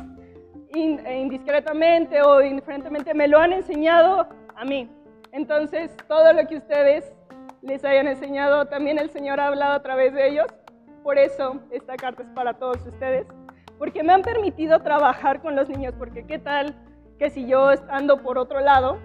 eh, 0.73 1.19
indiscretamente 1.21 2.23
o 2.23 2.41
indiferentemente, 2.41 3.13
me 3.13 3.27
lo 3.27 3.37
han 3.37 3.53
enseñado 3.53 4.27
a 4.55 4.65
mí. 4.65 4.89
Entonces, 5.31 5.95
todo 6.07 6.33
lo 6.33 6.47
que 6.47 6.57
ustedes 6.57 7.13
les 7.61 7.83
hayan 7.83 8.07
enseñado, 8.07 8.65
también 8.67 8.99
el 8.99 9.09
Señor 9.09 9.39
ha 9.39 9.47
hablado 9.47 9.73
a 9.73 9.81
través 9.81 10.13
de 10.13 10.27
ellos. 10.27 10.47
Por 11.03 11.17
eso 11.17 11.59
esta 11.71 11.95
carta 11.95 12.23
es 12.23 12.29
para 12.29 12.53
todos 12.53 12.85
ustedes, 12.85 13.27
porque 13.77 14.03
me 14.03 14.13
han 14.13 14.21
permitido 14.21 14.79
trabajar 14.79 15.41
con 15.41 15.55
los 15.55 15.69
niños, 15.69 15.93
porque 15.97 16.25
qué 16.25 16.39
tal 16.39 16.75
que 17.19 17.29
si 17.29 17.47
yo 17.47 17.69
ando 17.89 18.21
por 18.21 18.37
otro 18.37 18.59
lado, 18.59 18.99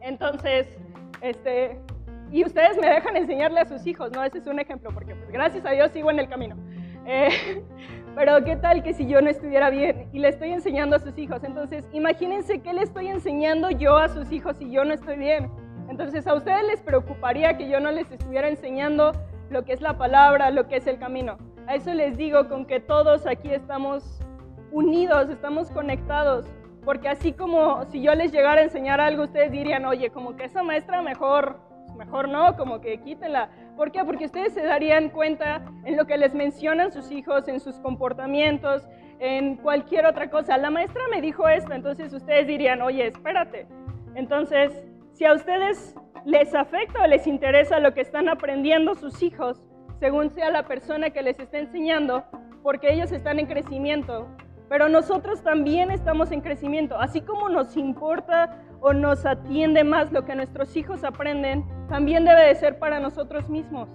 entonces, 0.00 0.66
este, 1.20 1.80
y 2.30 2.44
ustedes 2.44 2.78
me 2.78 2.88
dejan 2.88 3.16
enseñarle 3.16 3.60
a 3.60 3.66
sus 3.66 3.86
hijos, 3.86 4.10
¿no? 4.12 4.22
Ese 4.24 4.38
es 4.38 4.46
un 4.46 4.60
ejemplo, 4.60 4.90
porque 4.92 5.14
pues, 5.14 5.30
gracias 5.30 5.64
a 5.66 5.70
Dios 5.70 5.90
sigo 5.92 6.10
en 6.10 6.20
el 6.20 6.28
camino. 6.28 6.56
Eh, 7.06 7.62
pero 8.14 8.42
qué 8.44 8.56
tal 8.56 8.82
que 8.82 8.92
si 8.92 9.06
yo 9.06 9.20
no 9.20 9.30
estuviera 9.30 9.70
bien 9.70 10.08
y 10.12 10.18
le 10.18 10.28
estoy 10.28 10.52
enseñando 10.52 10.96
a 10.96 10.98
sus 11.00 11.16
hijos. 11.18 11.42
Entonces, 11.44 11.88
imagínense 11.92 12.60
qué 12.60 12.72
le 12.72 12.82
estoy 12.82 13.08
enseñando 13.08 13.70
yo 13.70 13.96
a 13.96 14.08
sus 14.08 14.30
hijos 14.32 14.56
si 14.56 14.70
yo 14.70 14.84
no 14.84 14.94
estoy 14.94 15.16
bien. 15.16 15.50
Entonces, 15.90 16.26
a 16.28 16.34
ustedes 16.34 16.64
les 16.64 16.80
preocuparía 16.80 17.56
que 17.56 17.68
yo 17.68 17.80
no 17.80 17.90
les 17.90 18.10
estuviera 18.12 18.48
enseñando 18.48 19.12
lo 19.50 19.64
que 19.64 19.72
es 19.72 19.80
la 19.80 19.98
palabra, 19.98 20.50
lo 20.50 20.68
que 20.68 20.76
es 20.76 20.86
el 20.86 20.98
camino. 20.98 21.36
A 21.66 21.74
eso 21.74 21.92
les 21.92 22.16
digo 22.16 22.48
con 22.48 22.64
que 22.64 22.78
todos 22.78 23.26
aquí 23.26 23.50
estamos 23.50 24.20
unidos, 24.70 25.28
estamos 25.28 25.70
conectados. 25.70 26.46
Porque 26.84 27.08
así 27.08 27.32
como 27.32 27.84
si 27.86 28.00
yo 28.00 28.14
les 28.14 28.30
llegara 28.32 28.60
a 28.60 28.64
enseñar 28.64 29.00
algo, 29.00 29.24
ustedes 29.24 29.50
dirían, 29.50 29.84
oye, 29.84 30.10
como 30.10 30.36
que 30.36 30.44
esa 30.44 30.62
maestra 30.62 31.02
mejor, 31.02 31.58
mejor 31.98 32.28
no, 32.28 32.56
como 32.56 32.80
que 32.80 33.00
quítenla. 33.00 33.50
¿Por 33.76 33.90
qué? 33.90 34.04
Porque 34.04 34.26
ustedes 34.26 34.54
se 34.54 34.62
darían 34.62 35.10
cuenta 35.10 35.62
en 35.84 35.96
lo 35.96 36.06
que 36.06 36.16
les 36.16 36.34
mencionan 36.34 36.92
sus 36.92 37.10
hijos, 37.10 37.48
en 37.48 37.58
sus 37.58 37.80
comportamientos, 37.80 38.88
en 39.18 39.56
cualquier 39.56 40.06
otra 40.06 40.30
cosa. 40.30 40.56
La 40.56 40.70
maestra 40.70 41.02
me 41.10 41.20
dijo 41.20 41.48
esto, 41.48 41.72
entonces 41.74 42.12
ustedes 42.12 42.46
dirían, 42.46 42.80
oye, 42.80 43.08
espérate. 43.08 43.66
Entonces, 44.14 44.84
si 45.20 45.26
a 45.26 45.34
ustedes 45.34 45.94
les 46.24 46.54
afecta 46.54 47.02
o 47.02 47.06
les 47.06 47.26
interesa 47.26 47.78
lo 47.78 47.92
que 47.92 48.00
están 48.00 48.30
aprendiendo 48.30 48.94
sus 48.94 49.22
hijos, 49.22 49.62
según 49.98 50.30
sea 50.30 50.50
la 50.50 50.62
persona 50.62 51.10
que 51.10 51.20
les 51.20 51.38
está 51.38 51.58
enseñando, 51.58 52.24
porque 52.62 52.90
ellos 52.90 53.12
están 53.12 53.38
en 53.38 53.44
crecimiento, 53.44 54.26
pero 54.70 54.88
nosotros 54.88 55.42
también 55.42 55.90
estamos 55.90 56.32
en 56.32 56.40
crecimiento. 56.40 56.98
Así 56.98 57.20
como 57.20 57.50
nos 57.50 57.76
importa 57.76 58.62
o 58.80 58.94
nos 58.94 59.26
atiende 59.26 59.84
más 59.84 60.10
lo 60.10 60.24
que 60.24 60.34
nuestros 60.34 60.74
hijos 60.74 61.04
aprenden, 61.04 61.66
también 61.90 62.24
debe 62.24 62.46
de 62.46 62.54
ser 62.54 62.78
para 62.78 62.98
nosotros 62.98 63.50
mismos. 63.50 63.90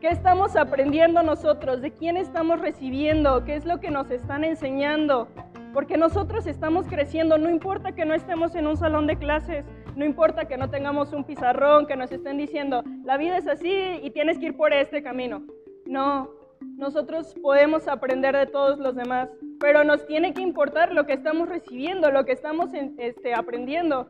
¿Qué 0.00 0.08
estamos 0.08 0.56
aprendiendo 0.56 1.22
nosotros? 1.22 1.80
¿De 1.82 1.92
quién 1.92 2.16
estamos 2.16 2.60
recibiendo? 2.60 3.44
¿Qué 3.44 3.54
es 3.54 3.64
lo 3.64 3.78
que 3.78 3.92
nos 3.92 4.10
están 4.10 4.42
enseñando? 4.42 5.28
Porque 5.72 5.96
nosotros 5.96 6.48
estamos 6.48 6.88
creciendo, 6.88 7.38
no 7.38 7.48
importa 7.48 7.92
que 7.92 8.04
no 8.04 8.12
estemos 8.12 8.56
en 8.56 8.66
un 8.66 8.76
salón 8.76 9.06
de 9.06 9.16
clases, 9.16 9.64
no 9.96 10.04
importa 10.04 10.46
que 10.46 10.56
no 10.56 10.70
tengamos 10.70 11.12
un 11.12 11.24
pizarrón, 11.24 11.86
que 11.86 11.96
nos 11.96 12.10
estén 12.12 12.38
diciendo, 12.38 12.82
la 13.04 13.16
vida 13.16 13.36
es 13.36 13.46
así 13.46 14.00
y 14.02 14.10
tienes 14.10 14.38
que 14.38 14.46
ir 14.46 14.56
por 14.56 14.72
este 14.72 15.02
camino. 15.02 15.42
No, 15.86 16.30
nosotros 16.76 17.34
podemos 17.42 17.88
aprender 17.88 18.36
de 18.36 18.46
todos 18.46 18.78
los 18.78 18.94
demás, 18.94 19.28
pero 19.60 19.84
nos 19.84 20.06
tiene 20.06 20.32
que 20.32 20.42
importar 20.42 20.92
lo 20.92 21.06
que 21.06 21.12
estamos 21.12 21.48
recibiendo, 21.48 22.10
lo 22.10 22.24
que 22.24 22.32
estamos 22.32 22.70
este, 22.74 23.34
aprendiendo, 23.34 24.06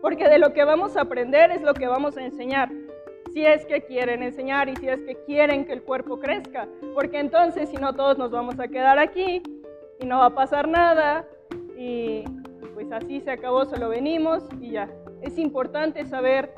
porque 0.00 0.28
de 0.28 0.38
lo 0.38 0.52
que 0.52 0.64
vamos 0.64 0.96
a 0.96 1.02
aprender 1.02 1.50
es 1.50 1.62
lo 1.62 1.74
que 1.74 1.86
vamos 1.86 2.16
a 2.16 2.24
enseñar, 2.24 2.70
si 3.32 3.44
es 3.46 3.64
que 3.64 3.82
quieren 3.82 4.22
enseñar 4.22 4.68
y 4.68 4.76
si 4.76 4.88
es 4.88 5.02
que 5.02 5.16
quieren 5.24 5.64
que 5.64 5.72
el 5.72 5.82
cuerpo 5.82 6.18
crezca, 6.18 6.68
porque 6.94 7.18
entonces 7.18 7.70
si 7.70 7.76
no 7.76 7.94
todos 7.94 8.18
nos 8.18 8.30
vamos 8.30 8.60
a 8.60 8.68
quedar 8.68 8.98
aquí 8.98 9.42
y 10.00 10.06
no 10.06 10.18
va 10.18 10.26
a 10.26 10.34
pasar 10.34 10.68
nada 10.68 11.24
y 11.78 12.24
pues 12.74 12.90
así 12.92 13.20
se 13.20 13.30
acabó, 13.30 13.64
solo 13.64 13.88
venimos 13.88 14.44
y 14.60 14.72
ya. 14.72 14.88
Es 15.22 15.38
importante 15.38 16.04
saber 16.04 16.52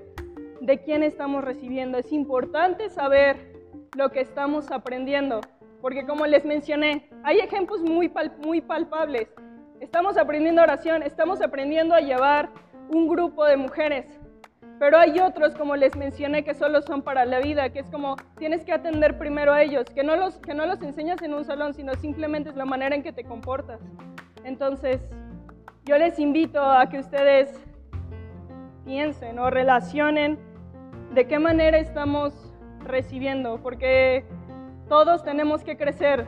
de 0.61 0.83
quién 0.83 1.03
estamos 1.03 1.45
recibiendo, 1.45 1.99
es 1.99 2.11
importante 2.13 2.89
saber 2.89 3.53
lo 3.95 4.11
que 4.11 4.21
estamos 4.21 4.71
aprendiendo. 4.71 5.41
Porque 5.83 6.07
como 6.07 6.27
les 6.27 6.47
mencioné, 6.47 7.11
hay 7.25 7.41
ejemplos 7.41 7.83
muy, 7.83 8.11
muy 8.39 8.63
palpables. 8.63 9.29
Estamos 9.81 10.17
aprendiendo 10.17 10.63
oración, 10.63 11.03
estamos 11.03 11.43
aprendiendo 11.43 11.95
a 11.95 12.01
llevar 12.01 12.49
un 12.89 13.07
grupo 13.07 13.45
de 13.45 13.59
mujeres. 13.59 14.19
Pero 14.79 14.97
hay 14.97 15.21
otros, 15.21 15.55
como 15.55 15.77
les 15.77 15.95
mencioné, 15.95 16.43
que 16.43 16.55
solo 16.55 16.81
son 16.81 17.03
para 17.03 17.27
la 17.27 17.41
vida, 17.41 17.69
que 17.69 17.81
es 17.81 17.91
como 17.91 18.17
tienes 18.39 18.65
que 18.65 18.73
atender 18.73 19.19
primero 19.19 19.53
a 19.53 19.63
ellos, 19.63 19.85
que 19.91 20.03
no 20.03 20.17
los, 20.17 20.39
que 20.39 20.55
no 20.55 20.67
los 20.67 20.83
enseñas 20.83 21.21
en 21.23 21.35
un 21.35 21.45
salón, 21.45 21.75
sino 21.75 21.95
simplemente 21.95 22.49
es 22.49 22.57
la 22.57 22.65
manera 22.65 22.97
en 22.97 23.03
que 23.03 23.13
te 23.13 23.25
comportas. 23.25 23.81
Entonces, 24.43 25.03
yo 25.85 25.99
les 25.99 26.19
invito 26.19 26.63
a 26.63 26.89
que 26.89 26.99
ustedes 26.99 27.64
piensen 28.85 29.39
o 29.39 29.51
relacionen 29.51 30.39
de 31.15 31.27
qué 31.27 31.39
manera 31.39 31.79
estamos 31.79 32.53
recibiendo, 32.81 33.61
porque 33.63 34.25
todos 34.89 35.25
tenemos 35.25 35.63
que 35.65 35.77
crecer 35.77 36.27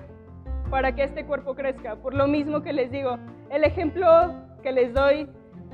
para 0.70 0.94
que 0.94 1.04
este 1.04 1.24
cuerpo 1.24 1.54
crezca. 1.54 1.96
Por 1.96 2.14
lo 2.14 2.26
mismo 2.26 2.62
que 2.62 2.72
les 2.72 2.90
digo, 2.90 3.18
el 3.50 3.64
ejemplo 3.64 4.06
que 4.62 4.72
les 4.72 4.92
doy 4.94 5.28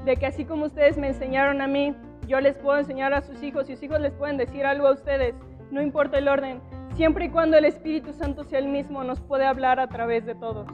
de 0.05 0.17
que 0.17 0.27
así 0.27 0.45
como 0.45 0.67
ustedes 0.67 0.99
me 0.99 1.09
enseñaron 1.09 1.61
a 1.61 1.67
mí, 1.67 1.95
yo 2.27 2.41
les 2.41 2.57
puedo 2.59 2.79
enseñar 2.79 3.13
a 3.15 3.21
sus 3.21 3.43
hijos 3.43 3.69
y 3.69 3.75
sus 3.75 3.85
hijos 3.85 4.01
les 4.01 4.13
pueden 4.13 4.37
decir 4.37 4.67
algo 4.67 4.89
a 4.89 4.93
ustedes, 4.93 5.35
no 5.71 5.81
importa 5.81 6.19
el 6.19 6.29
orden, 6.29 6.61
siempre 6.95 7.27
y 7.27 7.31
cuando 7.31 7.57
el 7.57 7.65
Espíritu 7.65 8.13
Santo 8.13 8.45
sea 8.45 8.59
el 8.59 8.69
mismo, 8.69 9.05
nos 9.05 9.21
puede 9.21 9.45
hablar 9.45 9.81
a 9.81 9.89
través 9.89 10.27
de 10.27 10.35
todos. 10.35 10.69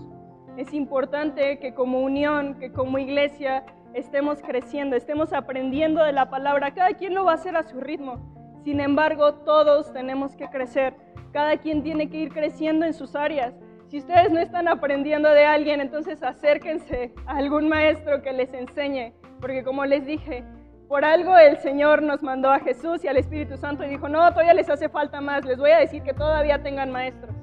Es 0.57 0.73
importante 0.73 1.59
que 1.61 1.75
como 1.75 2.01
unión, 2.01 2.59
que 2.59 2.73
como 2.73 2.99
iglesia, 2.99 3.65
estemos 3.95 4.41
creciendo, 4.43 4.97
estemos 4.97 5.33
aprendiendo 5.33 6.03
de 6.05 6.13
la 6.13 6.31
palabra. 6.31 6.75
Cada 6.75 6.95
quien 6.95 7.15
lo 7.15 7.25
va 7.25 7.33
a 7.33 7.35
hacer 7.35 7.57
a 7.57 7.63
su 7.63 7.81
ritmo. 7.81 8.19
Sin 8.65 8.81
embargo, 8.81 9.35
todos 9.35 9.93
tenemos 9.93 10.37
que 10.37 10.49
crecer. 10.49 10.95
Cada 11.33 11.57
quien 11.57 11.83
tiene 11.83 12.09
que 12.09 12.19
ir 12.19 12.33
creciendo 12.33 12.85
en 12.87 12.95
sus 12.95 13.15
áreas. 13.15 13.55
Si 13.89 13.99
ustedes 13.99 14.31
no 14.31 14.41
están 14.41 14.69
aprendiendo 14.69 15.31
de 15.31 15.47
alguien, 15.47 15.81
entonces 15.81 16.23
acérquense 16.23 17.15
a 17.27 17.39
algún 17.39 17.69
maestro 17.69 18.23
que 18.23 18.33
les 18.33 18.53
enseñe. 18.53 19.15
Porque 19.41 19.65
como 19.65 19.85
les 19.87 20.05
dije, 20.05 20.45
por 20.89 21.05
algo 21.05 21.37
el 21.39 21.59
Señor 21.59 22.03
nos 22.03 22.23
mandó 22.23 22.51
a 22.51 22.61
Jesús 22.61 23.05
y 23.05 23.09
al 23.09 23.17
Espíritu 23.17 23.57
Santo 23.57 23.85
y 23.85 23.89
dijo, 23.89 24.09
no, 24.09 24.29
todavía 24.31 24.55
les 24.55 24.69
hace 24.69 24.89
falta 24.89 25.21
más. 25.21 25.45
Les 25.45 25.59
voy 25.59 25.71
a 25.71 25.79
decir 25.79 26.03
que 26.03 26.13
todavía 26.13 26.63
tengan 26.63 26.91
maestros. 26.91 27.35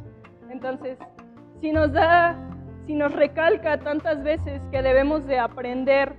Entonces, 0.50 0.98
si 1.62 1.72
nos 1.72 1.92
da, 1.94 2.38
si 2.86 2.94
nos 2.94 3.14
recalca 3.14 3.80
tantas 3.80 4.24
veces 4.24 4.62
que 4.72 4.82
debemos 4.82 5.26
de 5.26 5.40
aprender 5.40 6.16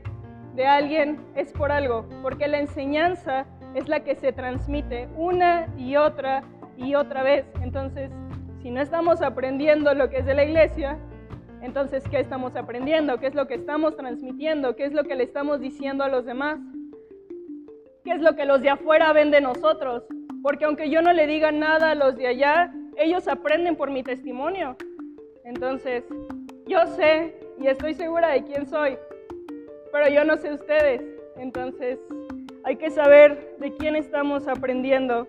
de 0.56 0.66
alguien 0.66 1.18
es 1.34 1.52
por 1.52 1.70
algo, 1.70 2.06
porque 2.22 2.48
la 2.48 2.58
enseñanza 2.58 3.46
es 3.74 3.88
la 3.88 4.00
que 4.00 4.16
se 4.16 4.32
transmite 4.32 5.06
una 5.16 5.68
y 5.76 5.96
otra 5.96 6.42
y 6.78 6.94
otra 6.94 7.22
vez. 7.22 7.44
Entonces, 7.62 8.10
si 8.62 8.70
no 8.70 8.80
estamos 8.80 9.20
aprendiendo 9.20 9.94
lo 9.94 10.08
que 10.08 10.18
es 10.18 10.26
de 10.26 10.34
la 10.34 10.44
iglesia, 10.44 10.98
entonces, 11.60 12.02
¿qué 12.08 12.20
estamos 12.20 12.56
aprendiendo? 12.56 13.18
¿Qué 13.18 13.26
es 13.26 13.34
lo 13.34 13.46
que 13.46 13.54
estamos 13.54 13.96
transmitiendo? 13.96 14.76
¿Qué 14.76 14.84
es 14.86 14.92
lo 14.92 15.04
que 15.04 15.14
le 15.14 15.24
estamos 15.24 15.60
diciendo 15.60 16.04
a 16.04 16.08
los 16.08 16.24
demás? 16.24 16.58
¿Qué 18.04 18.12
es 18.12 18.20
lo 18.20 18.34
que 18.34 18.44
los 18.44 18.62
de 18.62 18.70
afuera 18.70 19.12
ven 19.12 19.30
de 19.30 19.40
nosotros? 19.40 20.04
Porque 20.42 20.64
aunque 20.64 20.88
yo 20.90 21.02
no 21.02 21.12
le 21.12 21.26
diga 21.26 21.52
nada 21.52 21.90
a 21.90 21.94
los 21.94 22.16
de 22.16 22.28
allá, 22.28 22.72
ellos 22.96 23.28
aprenden 23.28 23.76
por 23.76 23.90
mi 23.90 24.02
testimonio. 24.02 24.76
Entonces, 25.44 26.04
yo 26.66 26.86
sé 26.86 27.36
y 27.58 27.66
estoy 27.66 27.94
segura 27.94 28.28
de 28.28 28.44
quién 28.44 28.66
soy, 28.66 28.96
pero 29.92 30.08
yo 30.08 30.24
no 30.24 30.36
sé 30.36 30.52
ustedes. 30.52 31.02
Entonces 31.36 31.98
hay 32.64 32.76
que 32.76 32.90
saber 32.90 33.56
de 33.58 33.74
quién 33.76 33.96
estamos 33.96 34.48
aprendiendo 34.48 35.26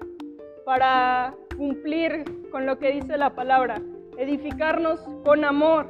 para 0.66 1.34
cumplir 1.56 2.24
con 2.52 2.66
lo 2.66 2.80
que 2.80 2.92
dice 2.92 3.18
la 3.18 3.36
palabra, 3.36 3.82
edificarnos 4.18 5.00
con 5.24 5.44
amor, 5.46 5.88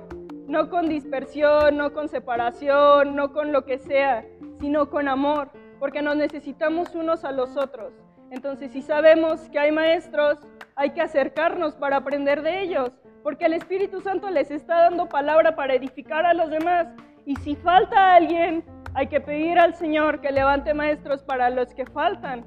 no 0.48 0.70
con 0.70 0.90
dispersión, 0.90 1.78
no 1.78 1.94
con 1.94 2.08
separación, 2.10 3.16
no 3.16 3.34
con 3.34 3.52
lo 3.52 3.66
que 3.66 3.78
sea, 3.78 4.26
sino 4.60 4.90
con 4.90 5.08
amor, 5.08 5.50
porque 5.80 6.02
nos 6.02 6.16
necesitamos 6.16 6.96
unos 6.96 7.26
a 7.26 7.32
los 7.32 7.58
otros. 7.58 7.94
Entonces, 8.32 8.72
si 8.72 8.82
sabemos 8.82 9.50
que 9.50 9.60
hay 9.60 9.72
maestros, 9.72 10.40
hay 10.76 10.92
que 10.92 11.02
acercarnos 11.02 11.76
para 11.76 11.98
aprender 11.98 12.42
de 12.42 12.62
ellos, 12.62 12.92
porque 13.24 13.46
el 13.46 13.54
Espíritu 13.54 14.02
Santo 14.02 14.30
les 14.30 14.52
está 14.52 14.82
dando 14.82 15.08
palabra 15.08 15.56
para 15.56 15.74
edificar 15.76 16.26
a 16.26 16.34
los 16.34 16.50
demás. 16.50 16.88
Y 17.28 17.36
si 17.36 17.58
falta 17.58 18.16
alguien, 18.16 18.64
hay 18.94 19.08
que 19.08 19.20
pedir 19.20 19.60
al 19.60 19.76
Señor 19.76 20.22
que 20.22 20.32
levante 20.32 20.74
maestros 20.74 21.24
para 21.24 21.50
los 21.50 21.74
que 21.74 21.86
faltan, 21.86 22.46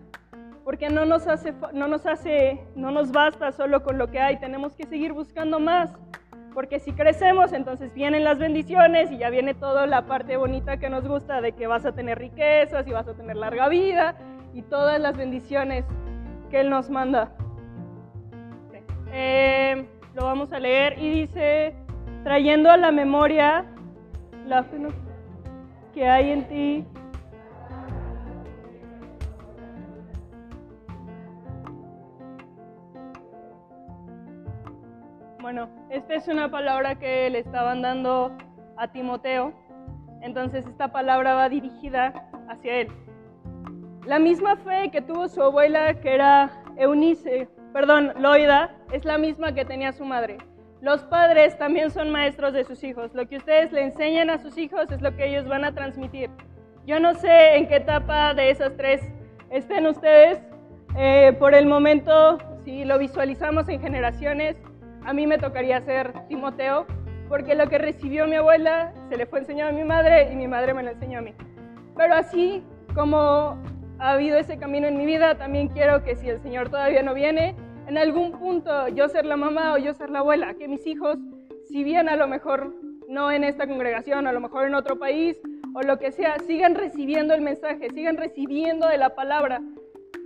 porque 0.64 0.88
no 0.88 1.04
nos 1.04 1.26
hace, 1.26 1.52
no 1.74 1.86
nos 1.86 2.06
hace, 2.06 2.64
no 2.76 2.90
nos 2.90 3.12
basta 3.12 3.52
solo 3.52 3.82
con 3.82 3.98
lo 3.98 4.10
que 4.10 4.20
hay, 4.20 4.40
tenemos 4.40 4.74
que 4.74 4.86
seguir 4.86 5.12
buscando 5.12 5.60
más. 5.60 5.92
Porque 6.54 6.80
si 6.80 6.92
crecemos, 6.92 7.52
entonces 7.52 7.92
vienen 7.92 8.24
las 8.24 8.38
bendiciones 8.38 9.12
y 9.12 9.18
ya 9.18 9.28
viene 9.28 9.52
toda 9.52 9.86
la 9.86 10.06
parte 10.06 10.38
bonita 10.38 10.78
que 10.78 10.88
nos 10.88 11.06
gusta 11.06 11.42
de 11.42 11.52
que 11.52 11.66
vas 11.66 11.84
a 11.84 11.92
tener 11.92 12.18
riquezas 12.18 12.88
y 12.88 12.92
vas 12.92 13.06
a 13.06 13.12
tener 13.12 13.36
larga 13.36 13.68
vida 13.68 14.16
y 14.54 14.62
todas 14.62 14.98
las 14.98 15.14
bendiciones 15.14 15.84
que 16.50 16.60
Él 16.60 16.70
nos 16.70 16.88
manda. 16.88 17.34
Eh, 19.12 19.86
lo 20.14 20.24
vamos 20.24 20.54
a 20.54 20.58
leer 20.58 20.98
y 20.98 21.10
dice, 21.10 21.76
trayendo 22.24 22.70
a 22.70 22.78
la 22.78 22.90
memoria 22.92 23.69
la 24.50 24.64
fe 24.64 24.78
que 25.94 26.08
hay 26.08 26.30
en 26.32 26.48
ti. 26.48 26.84
Bueno, 35.40 35.68
esta 35.88 36.14
es 36.14 36.26
una 36.26 36.50
palabra 36.50 36.96
que 36.96 37.30
le 37.30 37.38
estaban 37.38 37.80
dando 37.80 38.36
a 38.76 38.88
Timoteo, 38.88 39.52
entonces 40.20 40.66
esta 40.66 40.90
palabra 40.90 41.34
va 41.34 41.48
dirigida 41.48 42.28
hacia 42.48 42.80
él. 42.80 42.88
La 44.04 44.18
misma 44.18 44.56
fe 44.56 44.90
que 44.90 45.00
tuvo 45.00 45.28
su 45.28 45.40
abuela, 45.40 45.94
que 46.00 46.12
era 46.12 46.50
Eunice, 46.76 47.48
perdón, 47.72 48.14
Loida, 48.18 48.74
es 48.90 49.04
la 49.04 49.16
misma 49.16 49.54
que 49.54 49.64
tenía 49.64 49.92
su 49.92 50.04
madre. 50.04 50.38
Los 50.80 51.02
padres 51.04 51.58
también 51.58 51.90
son 51.90 52.10
maestros 52.10 52.54
de 52.54 52.64
sus 52.64 52.82
hijos. 52.84 53.10
Lo 53.12 53.28
que 53.28 53.36
ustedes 53.36 53.70
le 53.70 53.82
enseñan 53.82 54.30
a 54.30 54.38
sus 54.38 54.56
hijos 54.56 54.90
es 54.90 55.02
lo 55.02 55.14
que 55.14 55.26
ellos 55.26 55.46
van 55.46 55.64
a 55.64 55.74
transmitir. 55.74 56.30
Yo 56.86 56.98
no 56.98 57.14
sé 57.14 57.56
en 57.56 57.68
qué 57.68 57.76
etapa 57.76 58.32
de 58.32 58.50
esas 58.50 58.74
tres 58.76 59.02
estén 59.50 59.86
ustedes. 59.86 60.40
Eh, 60.96 61.36
por 61.38 61.54
el 61.54 61.66
momento, 61.66 62.38
si 62.64 62.84
lo 62.84 62.98
visualizamos 62.98 63.68
en 63.68 63.80
generaciones, 63.80 64.56
a 65.04 65.12
mí 65.12 65.26
me 65.26 65.36
tocaría 65.36 65.80
ser 65.82 66.12
Timoteo, 66.28 66.86
porque 67.28 67.54
lo 67.54 67.68
que 67.68 67.76
recibió 67.76 68.26
mi 68.26 68.36
abuela 68.36 68.92
se 69.10 69.18
le 69.18 69.26
fue 69.26 69.40
enseñado 69.40 69.70
a 69.70 69.72
mi 69.72 69.84
madre 69.84 70.32
y 70.32 70.36
mi 70.36 70.48
madre 70.48 70.72
me 70.72 70.82
lo 70.82 70.90
enseñó 70.90 71.18
a 71.18 71.22
mí. 71.22 71.34
Pero 71.94 72.14
así 72.14 72.64
como 72.94 73.62
ha 73.98 74.12
habido 74.12 74.38
ese 74.38 74.58
camino 74.58 74.88
en 74.88 74.96
mi 74.96 75.04
vida, 75.04 75.36
también 75.36 75.68
quiero 75.68 76.02
que 76.02 76.16
si 76.16 76.28
el 76.30 76.40
Señor 76.40 76.70
todavía 76.70 77.02
no 77.02 77.12
viene, 77.12 77.54
en 77.90 77.98
algún 77.98 78.30
punto 78.30 78.86
yo 78.86 79.08
ser 79.08 79.26
la 79.26 79.36
mamá 79.36 79.74
o 79.74 79.78
yo 79.78 79.92
ser 79.94 80.10
la 80.10 80.20
abuela, 80.20 80.54
que 80.54 80.68
mis 80.68 80.86
hijos, 80.86 81.18
si 81.68 81.82
bien 81.82 82.08
a 82.08 82.14
lo 82.14 82.28
mejor 82.28 82.72
no 83.08 83.32
en 83.32 83.42
esta 83.42 83.66
congregación, 83.66 84.28
a 84.28 84.32
lo 84.32 84.40
mejor 84.40 84.68
en 84.68 84.76
otro 84.76 84.96
país 84.96 85.36
o 85.74 85.82
lo 85.82 85.98
que 85.98 86.12
sea, 86.12 86.38
sigan 86.38 86.76
recibiendo 86.76 87.34
el 87.34 87.40
mensaje, 87.40 87.90
sigan 87.90 88.16
recibiendo 88.16 88.86
de 88.86 88.96
la 88.96 89.16
palabra. 89.16 89.60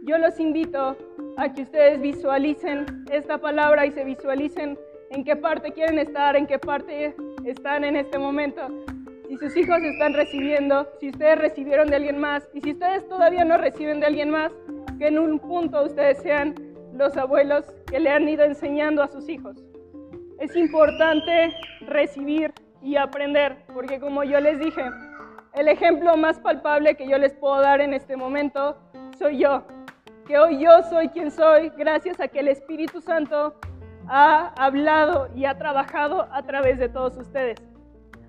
Yo 0.02 0.18
los 0.18 0.38
invito 0.38 0.94
a 1.38 1.54
que 1.54 1.62
ustedes 1.62 2.02
visualicen 2.02 3.06
esta 3.10 3.38
palabra 3.38 3.86
y 3.86 3.92
se 3.92 4.04
visualicen 4.04 4.78
en 5.08 5.24
qué 5.24 5.34
parte 5.34 5.72
quieren 5.72 5.98
estar, 5.98 6.36
en 6.36 6.46
qué 6.46 6.58
parte 6.58 7.16
están 7.46 7.84
en 7.84 7.96
este 7.96 8.18
momento. 8.18 8.60
Si 9.26 9.38
sus 9.38 9.56
hijos 9.56 9.78
están 9.82 10.12
recibiendo, 10.12 10.86
si 11.00 11.08
ustedes 11.08 11.38
recibieron 11.38 11.88
de 11.88 11.96
alguien 11.96 12.18
más 12.18 12.46
y 12.52 12.60
si 12.60 12.72
ustedes 12.72 13.08
todavía 13.08 13.46
no 13.46 13.56
reciben 13.56 14.00
de 14.00 14.06
alguien 14.06 14.28
más, 14.28 14.52
que 14.98 15.06
en 15.06 15.18
un 15.18 15.38
punto 15.38 15.82
ustedes 15.82 16.18
sean 16.18 16.54
los 16.94 17.16
abuelos 17.16 17.64
que 17.86 17.98
le 17.98 18.10
han 18.10 18.28
ido 18.28 18.44
enseñando 18.44 19.02
a 19.02 19.08
sus 19.08 19.28
hijos. 19.28 19.56
Es 20.38 20.54
importante 20.56 21.52
recibir 21.86 22.52
y 22.82 22.96
aprender, 22.96 23.56
porque 23.72 23.98
como 23.98 24.24
yo 24.24 24.40
les 24.40 24.58
dije, 24.58 24.84
el 25.54 25.68
ejemplo 25.68 26.16
más 26.16 26.38
palpable 26.38 26.96
que 26.96 27.08
yo 27.08 27.18
les 27.18 27.34
puedo 27.34 27.60
dar 27.60 27.80
en 27.80 27.94
este 27.94 28.16
momento 28.16 28.76
soy 29.18 29.38
yo, 29.38 29.64
que 30.26 30.38
hoy 30.38 30.58
yo 30.58 30.82
soy 30.88 31.08
quien 31.08 31.30
soy 31.30 31.70
gracias 31.76 32.20
a 32.20 32.28
que 32.28 32.40
el 32.40 32.48
Espíritu 32.48 33.00
Santo 33.00 33.54
ha 34.08 34.52
hablado 34.56 35.28
y 35.34 35.44
ha 35.44 35.56
trabajado 35.56 36.28
a 36.30 36.42
través 36.42 36.78
de 36.78 36.88
todos 36.88 37.16
ustedes. 37.16 37.58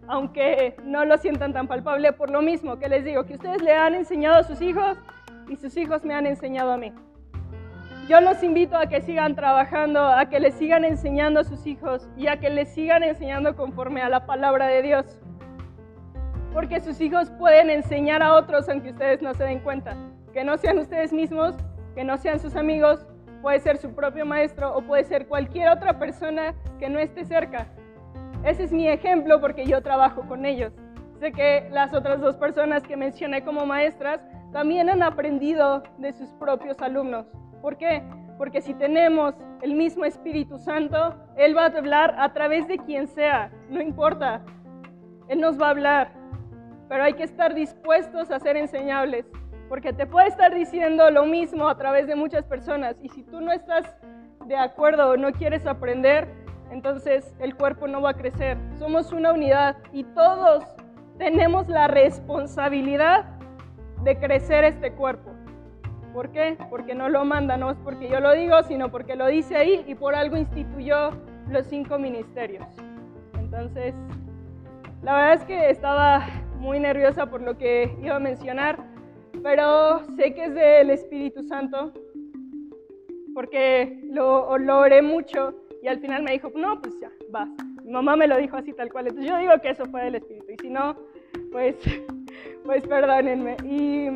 Aunque 0.07 0.75
no 0.83 1.03
lo 1.03 1.17
sientan 1.17 1.51
tan 1.53 1.67
palpable 1.67 2.13
por 2.13 2.29
lo 2.29 2.41
mismo 2.41 2.77
que 2.77 2.89
les 2.89 3.03
digo, 3.03 3.25
que 3.25 3.33
ustedes 3.33 3.61
le 3.61 3.73
han 3.73 3.95
enseñado 3.95 4.37
a 4.37 4.43
sus 4.43 4.61
hijos 4.61 4.97
y 5.49 5.55
sus 5.55 5.75
hijos 5.77 6.05
me 6.05 6.13
han 6.13 6.27
enseñado 6.27 6.71
a 6.71 6.77
mí. 6.77 6.93
Yo 8.07 8.21
los 8.21 8.43
invito 8.43 8.77
a 8.77 8.85
que 8.85 9.01
sigan 9.01 9.33
trabajando, 9.33 9.99
a 9.99 10.27
que 10.29 10.39
les 10.39 10.53
sigan 10.53 10.85
enseñando 10.85 11.39
a 11.39 11.43
sus 11.43 11.65
hijos 11.65 12.07
y 12.15 12.27
a 12.27 12.39
que 12.39 12.51
les 12.51 12.69
sigan 12.69 13.01
enseñando 13.01 13.55
conforme 13.55 14.03
a 14.03 14.09
la 14.09 14.27
palabra 14.27 14.67
de 14.67 14.83
Dios. 14.83 15.19
Porque 16.53 16.79
sus 16.81 17.01
hijos 17.01 17.31
pueden 17.39 17.71
enseñar 17.71 18.21
a 18.21 18.35
otros 18.35 18.69
aunque 18.69 18.91
ustedes 18.91 19.23
no 19.23 19.33
se 19.33 19.45
den 19.45 19.59
cuenta. 19.59 19.97
Que 20.33 20.43
no 20.43 20.55
sean 20.57 20.77
ustedes 20.77 21.11
mismos, 21.13 21.55
que 21.95 22.03
no 22.03 22.17
sean 22.17 22.39
sus 22.39 22.55
amigos, 22.55 23.07
puede 23.41 23.59
ser 23.59 23.77
su 23.77 23.95
propio 23.95 24.23
maestro 24.23 24.75
o 24.77 24.83
puede 24.83 25.03
ser 25.03 25.27
cualquier 25.27 25.69
otra 25.69 25.97
persona 25.97 26.53
que 26.77 26.89
no 26.89 26.99
esté 26.99 27.25
cerca. 27.25 27.65
Ese 28.43 28.65
es 28.65 28.71
mi 28.71 28.87
ejemplo 28.87 29.41
porque 29.41 29.65
yo 29.65 29.81
trabajo 29.81 30.21
con 30.27 30.45
ellos. 30.45 30.73
Sé 31.19 31.31
que 31.31 31.67
las 31.71 31.91
otras 31.91 32.21
dos 32.21 32.37
personas 32.37 32.83
que 32.83 32.97
mencioné 32.97 33.43
como 33.43 33.65
maestras 33.65 34.21
también 34.51 34.91
han 34.91 35.01
aprendido 35.01 35.81
de 35.97 36.13
sus 36.13 36.29
propios 36.33 36.79
alumnos. 36.81 37.25
¿Por 37.61 37.77
qué? 37.77 38.03
Porque 38.37 38.61
si 38.61 38.73
tenemos 38.73 39.35
el 39.61 39.73
mismo 39.73 40.05
Espíritu 40.05 40.57
Santo, 40.57 41.15
Él 41.37 41.55
va 41.57 41.63
a 41.63 41.77
hablar 41.77 42.15
a 42.17 42.33
través 42.33 42.67
de 42.67 42.77
quien 42.77 43.07
sea, 43.07 43.51
no 43.69 43.81
importa. 43.81 44.41
Él 45.27 45.39
nos 45.39 45.59
va 45.59 45.67
a 45.67 45.71
hablar, 45.71 46.11
pero 46.89 47.03
hay 47.03 47.13
que 47.13 47.23
estar 47.23 47.55
dispuestos 47.55 48.29
a 48.31 48.39
ser 48.39 48.57
enseñables, 48.57 49.25
porque 49.69 49.93
te 49.93 50.05
puede 50.05 50.27
estar 50.27 50.53
diciendo 50.53 51.09
lo 51.09 51.25
mismo 51.25 51.67
a 51.67 51.77
través 51.77 52.07
de 52.07 52.15
muchas 52.15 52.45
personas, 52.45 52.97
y 53.01 53.09
si 53.09 53.23
tú 53.23 53.41
no 53.41 53.51
estás 53.51 53.95
de 54.45 54.55
acuerdo 54.55 55.09
o 55.09 55.17
no 55.17 55.31
quieres 55.31 55.65
aprender, 55.65 56.27
entonces 56.69 57.35
el 57.39 57.55
cuerpo 57.55 57.87
no 57.87 58.01
va 58.01 58.11
a 58.11 58.13
crecer. 58.13 58.57
Somos 58.77 59.11
una 59.11 59.33
unidad 59.33 59.77
y 59.91 60.03
todos 60.03 60.63
tenemos 61.17 61.67
la 61.67 61.87
responsabilidad 61.87 63.25
de 64.03 64.17
crecer 64.19 64.63
este 64.65 64.91
cuerpo. 64.91 65.34
¿Por 66.15 66.31
qué? 66.31 66.57
Porque 66.69 66.95
no 66.95 67.09
lo 67.09 67.25
manda, 67.25 67.57
no 67.57 67.71
es 67.71 67.77
porque 67.83 68.07
yo 68.07 68.21
lo 68.21 68.31
digo, 68.31 68.63
sino 68.63 68.89
porque 68.89 69.17
lo 69.17 69.27
dice 69.27 69.57
ahí 69.57 69.83
y 69.85 69.95
por 69.95 70.15
algo 70.15 70.37
instituyó 70.37 71.09
los 71.49 71.65
cinco 71.65 71.99
ministerios. 71.99 72.65
Entonces, 73.37 73.93
la 75.03 75.13
verdad 75.13 75.33
es 75.33 75.43
que 75.43 75.69
estaba 75.69 76.25
muy 76.57 76.79
nerviosa 76.79 77.25
por 77.25 77.41
lo 77.41 77.57
que 77.57 77.93
iba 78.01 78.15
a 78.15 78.19
mencionar, 78.19 78.79
pero 79.43 80.05
sé 80.15 80.33
que 80.33 80.45
es 80.45 80.55
del 80.55 80.89
Espíritu 80.91 81.43
Santo, 81.43 81.91
porque 83.33 83.99
lo, 84.05 84.57
lo 84.57 84.79
oré 84.79 85.01
mucho 85.01 85.53
y 85.83 85.89
al 85.89 85.99
final 85.99 86.23
me 86.23 86.31
dijo, 86.31 86.49
no, 86.55 86.81
pues 86.81 86.97
ya, 87.01 87.11
vas. 87.29 87.49
Mi 87.83 87.91
mamá 87.91 88.15
me 88.15 88.27
lo 88.27 88.37
dijo 88.37 88.55
así 88.55 88.71
tal 88.71 88.89
cual, 88.89 89.07
entonces 89.07 89.29
yo 89.29 89.37
digo 89.37 89.51
que 89.61 89.71
eso 89.71 89.83
fue 89.87 90.05
del 90.05 90.15
Espíritu, 90.15 90.49
y 90.49 90.57
si 90.61 90.69
no, 90.69 90.95
pues, 91.51 91.75
pues 92.63 92.87
perdónenme. 92.87 93.57
Y 93.65 94.07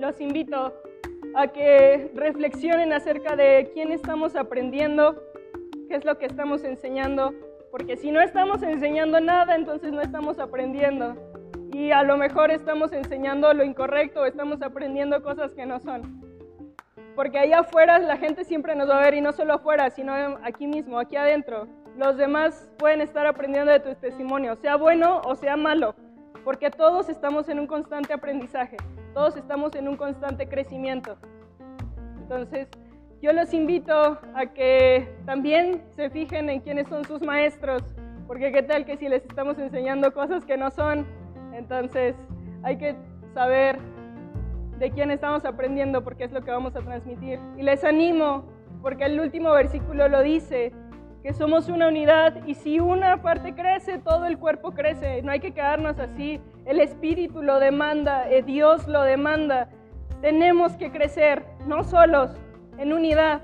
los 0.00 0.20
invito 0.20 0.72
a 1.34 1.48
que 1.48 2.10
reflexionen 2.14 2.92
acerca 2.92 3.36
de 3.36 3.70
quién 3.74 3.92
estamos 3.92 4.34
aprendiendo, 4.34 5.22
qué 5.88 5.96
es 5.96 6.04
lo 6.04 6.18
que 6.18 6.26
estamos 6.26 6.64
enseñando, 6.64 7.32
porque 7.70 7.96
si 7.96 8.10
no 8.10 8.20
estamos 8.20 8.62
enseñando 8.62 9.20
nada, 9.20 9.54
entonces 9.54 9.92
no 9.92 10.00
estamos 10.00 10.38
aprendiendo. 10.38 11.14
Y 11.72 11.92
a 11.92 12.02
lo 12.02 12.16
mejor 12.16 12.50
estamos 12.50 12.92
enseñando 12.92 13.54
lo 13.54 13.62
incorrecto 13.62 14.26
estamos 14.26 14.60
aprendiendo 14.60 15.22
cosas 15.22 15.54
que 15.54 15.66
no 15.66 15.78
son. 15.78 16.20
Porque 17.14 17.38
allá 17.38 17.60
afuera 17.60 17.98
la 17.98 18.16
gente 18.16 18.44
siempre 18.44 18.74
nos 18.74 18.88
va 18.88 18.98
a 18.98 19.02
ver 19.02 19.14
y 19.14 19.20
no 19.20 19.32
solo 19.32 19.54
afuera, 19.54 19.90
sino 19.90 20.12
aquí 20.42 20.66
mismo, 20.66 20.98
aquí 20.98 21.16
adentro. 21.16 21.68
Los 21.96 22.16
demás 22.16 22.70
pueden 22.78 23.00
estar 23.02 23.26
aprendiendo 23.26 23.70
de 23.70 23.80
tu 23.80 23.94
testimonio, 23.94 24.56
sea 24.56 24.76
bueno 24.76 25.20
o 25.24 25.34
sea 25.34 25.56
malo, 25.56 25.94
porque 26.44 26.70
todos 26.70 27.08
estamos 27.08 27.48
en 27.48 27.60
un 27.60 27.66
constante 27.66 28.12
aprendizaje, 28.12 28.76
todos 29.14 29.36
estamos 29.36 29.74
en 29.74 29.88
un 29.88 29.96
constante 29.96 30.48
crecimiento. 30.48 31.16
Entonces, 32.20 32.68
yo 33.22 33.32
los 33.32 33.52
invito 33.52 34.18
a 34.34 34.46
que 34.46 35.12
también 35.26 35.82
se 35.90 36.10
fijen 36.10 36.48
en 36.48 36.60
quiénes 36.60 36.88
son 36.88 37.04
sus 37.04 37.20
maestros, 37.20 37.82
porque 38.26 38.52
qué 38.52 38.62
tal 38.62 38.84
que 38.84 38.96
si 38.96 39.08
les 39.08 39.24
estamos 39.24 39.58
enseñando 39.58 40.12
cosas 40.12 40.44
que 40.44 40.56
no 40.56 40.70
son, 40.70 41.06
entonces 41.52 42.14
hay 42.62 42.76
que 42.76 42.96
saber 43.34 43.78
de 44.78 44.90
quién 44.90 45.10
estamos 45.10 45.44
aprendiendo 45.44 46.02
porque 46.02 46.24
es 46.24 46.32
lo 46.32 46.40
que 46.40 46.50
vamos 46.50 46.74
a 46.76 46.80
transmitir. 46.80 47.38
Y 47.58 47.62
les 47.62 47.84
animo, 47.84 48.44
porque 48.80 49.04
el 49.04 49.20
último 49.20 49.52
versículo 49.52 50.08
lo 50.08 50.22
dice, 50.22 50.72
que 51.22 51.34
somos 51.34 51.68
una 51.68 51.88
unidad 51.88 52.46
y 52.46 52.54
si 52.54 52.80
una 52.80 53.20
parte 53.20 53.54
crece, 53.54 53.98
todo 53.98 54.24
el 54.24 54.38
cuerpo 54.38 54.72
crece. 54.72 55.20
No 55.22 55.32
hay 55.32 55.40
que 55.40 55.52
quedarnos 55.52 55.98
así. 55.98 56.40
El 56.64 56.80
Espíritu 56.80 57.42
lo 57.42 57.58
demanda, 57.58 58.30
eh, 58.30 58.42
Dios 58.42 58.86
lo 58.86 59.02
demanda. 59.02 59.68
Tenemos 60.20 60.76
que 60.76 60.90
crecer, 60.90 61.44
no 61.66 61.82
solos, 61.84 62.30
en 62.78 62.92
unidad, 62.92 63.42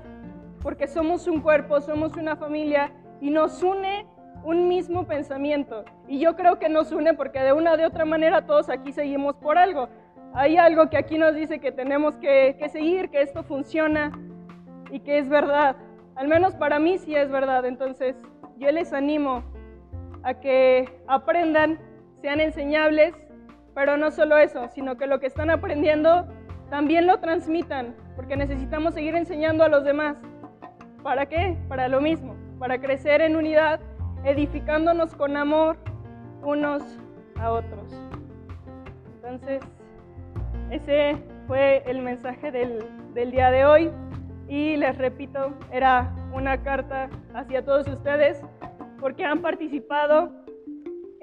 porque 0.61 0.87
somos 0.87 1.27
un 1.27 1.41
cuerpo, 1.41 1.81
somos 1.81 2.15
una 2.15 2.35
familia 2.35 2.91
y 3.21 3.29
nos 3.29 3.63
une 3.63 4.05
un 4.43 4.67
mismo 4.67 5.05
pensamiento. 5.05 5.83
Y 6.07 6.19
yo 6.19 6.35
creo 6.35 6.59
que 6.59 6.69
nos 6.69 6.91
une 6.91 7.13
porque 7.13 7.39
de 7.39 7.53
una 7.53 7.75
de 7.75 7.85
otra 7.85 8.05
manera 8.05 8.45
todos 8.45 8.69
aquí 8.69 8.91
seguimos 8.91 9.35
por 9.35 9.57
algo. 9.57 9.89
Hay 10.33 10.57
algo 10.57 10.89
que 10.89 10.97
aquí 10.97 11.17
nos 11.17 11.35
dice 11.35 11.59
que 11.59 11.71
tenemos 11.71 12.15
que, 12.17 12.55
que 12.59 12.69
seguir, 12.69 13.09
que 13.09 13.21
esto 13.21 13.43
funciona 13.43 14.11
y 14.91 14.99
que 14.99 15.17
es 15.17 15.29
verdad. 15.29 15.75
Al 16.15 16.27
menos 16.27 16.55
para 16.55 16.79
mí 16.79 16.97
sí 16.97 17.15
es 17.15 17.29
verdad. 17.29 17.65
Entonces 17.65 18.15
yo 18.57 18.71
les 18.71 18.93
animo 18.93 19.43
a 20.23 20.35
que 20.35 20.89
aprendan, 21.07 21.79
sean 22.21 22.39
enseñables, 22.39 23.13
pero 23.73 23.97
no 23.97 24.11
solo 24.11 24.37
eso, 24.37 24.67
sino 24.69 24.97
que 24.97 25.07
lo 25.07 25.19
que 25.19 25.27
están 25.27 25.49
aprendiendo 25.49 26.27
también 26.69 27.07
lo 27.07 27.19
transmitan, 27.19 27.95
porque 28.15 28.35
necesitamos 28.35 28.93
seguir 28.93 29.15
enseñando 29.15 29.63
a 29.63 29.69
los 29.69 29.83
demás. 29.83 30.17
¿Para 31.03 31.27
qué? 31.27 31.57
Para 31.69 31.87
lo 31.87 32.01
mismo, 32.01 32.35
para 32.59 32.79
crecer 32.79 33.21
en 33.21 33.35
unidad, 33.35 33.79
edificándonos 34.23 35.15
con 35.15 35.37
amor 35.37 35.77
unos 36.43 36.83
a 37.39 37.51
otros. 37.51 37.93
Entonces, 39.15 39.61
ese 40.71 41.17
fue 41.47 41.83
el 41.85 42.01
mensaje 42.01 42.51
del, 42.51 42.83
del 43.13 43.31
día 43.31 43.51
de 43.51 43.65
hoy 43.65 43.91
y 44.47 44.75
les 44.77 44.97
repito, 44.97 45.53
era 45.71 46.13
una 46.33 46.61
carta 46.63 47.09
hacia 47.33 47.63
todos 47.63 47.87
ustedes 47.87 48.41
porque 48.99 49.23
han 49.23 49.41
participado 49.41 50.31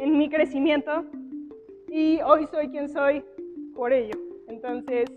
en 0.05 0.19
mi 0.19 0.29
crecimiento 0.29 1.03
y 1.88 2.21
hoy 2.21 2.47
soy 2.49 2.69
quien 2.69 2.90
soy 2.90 3.25
por 3.75 3.90
ello. 3.90 4.14
Entonces, 4.49 5.11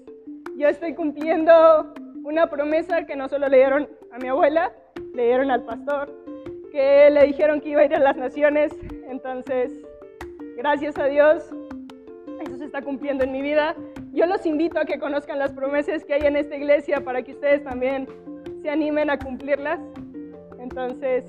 yo 0.56 0.70
estoy 0.70 0.96
cumpliendo 0.96 1.94
una 2.24 2.50
promesa 2.50 3.06
que 3.06 3.18
no 3.18 3.28
solo 3.28 3.50
le 3.50 3.58
dieron 3.58 3.90
a 4.14 4.18
mi 4.18 4.30
abuela, 4.30 4.72
le 5.14 5.26
dieron 5.26 5.52
al 5.52 5.64
pastor, 5.64 6.10
que 6.72 7.10
le 7.10 7.28
dijeron 7.28 7.60
que 7.60 7.70
iba 7.70 7.82
a 7.82 7.86
ir 7.86 7.96
a 7.96 8.00
las 8.00 8.16
naciones. 8.16 8.72
Entonces, 9.10 9.74
gracias 10.56 10.98
a 10.98 11.08
Dios, 11.08 11.50
eso 12.42 12.58
se 12.58 12.64
está 12.64 12.82
cumpliendo 12.82 13.26
en 13.26 13.34
mi 13.34 13.42
vida. 13.42 13.76
Yo 14.14 14.26
los 14.26 14.46
invito 14.46 14.80
a 14.80 14.86
que 14.86 15.00
conozcan 15.00 15.38
las 15.38 15.52
promesas 15.52 16.06
que 16.06 16.14
hay 16.14 16.22
en 16.22 16.38
esta 16.38 16.56
iglesia 16.56 17.02
para 17.02 17.24
que 17.24 17.34
ustedes 17.34 17.62
también 17.62 18.08
se 18.62 18.70
animen 18.70 19.10
a 19.10 19.20
cumplirlas. 19.20 19.82
Entonces, 20.60 21.26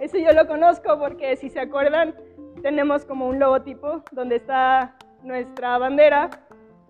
eso 0.00 0.18
yo 0.18 0.32
lo 0.32 0.48
conozco 0.48 0.98
porque 0.98 1.36
si 1.36 1.48
se 1.48 1.60
acuerdan, 1.60 2.14
tenemos 2.62 3.04
como 3.04 3.26
un 3.28 3.38
logotipo 3.38 4.02
donde 4.12 4.36
está 4.36 4.94
nuestra 5.22 5.78
bandera 5.78 6.30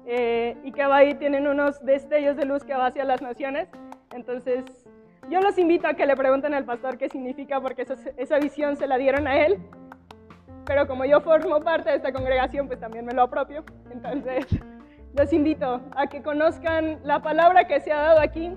eh, 0.07 0.57
y 0.65 0.73
que 0.73 0.83
ahí 0.83 1.15
tienen 1.15 1.47
unos 1.47 1.85
destellos 1.85 2.37
de 2.37 2.45
luz 2.45 2.65
que 2.65 2.75
va 2.75 2.87
hacia 2.87 3.05
las 3.05 3.21
naciones. 3.21 3.69
Entonces, 4.15 4.65
yo 5.31 5.41
los 5.41 5.59
invito 5.59 5.87
a 5.87 5.95
que 5.95 6.07
le 6.07 6.17
pregunten 6.17 6.55
al 6.55 6.65
pastor 6.65 6.97
qué 6.97 7.09
significa, 7.09 7.61
porque 7.61 7.87
esa 8.17 8.39
visión 8.39 8.77
se 8.77 8.87
la 8.87 8.97
dieron 8.97 9.27
a 9.27 9.45
él. 9.45 9.59
Pero 10.65 10.87
como 10.87 11.05
yo 11.05 11.21
formo 11.21 11.61
parte 11.61 11.91
de 11.91 11.97
esta 11.97 12.13
congregación, 12.13 12.67
pues 12.67 12.81
también 12.81 13.05
me 13.05 13.13
lo 13.13 13.23
apropio. 13.23 13.65
Entonces, 13.91 14.47
los 15.15 15.33
invito 15.33 15.83
a 15.95 16.07
que 16.07 16.23
conozcan 16.23 17.01
la 17.05 17.21
palabra 17.21 17.67
que 17.67 17.81
se 17.81 17.93
ha 17.93 18.01
dado 18.01 18.21
aquí, 18.21 18.53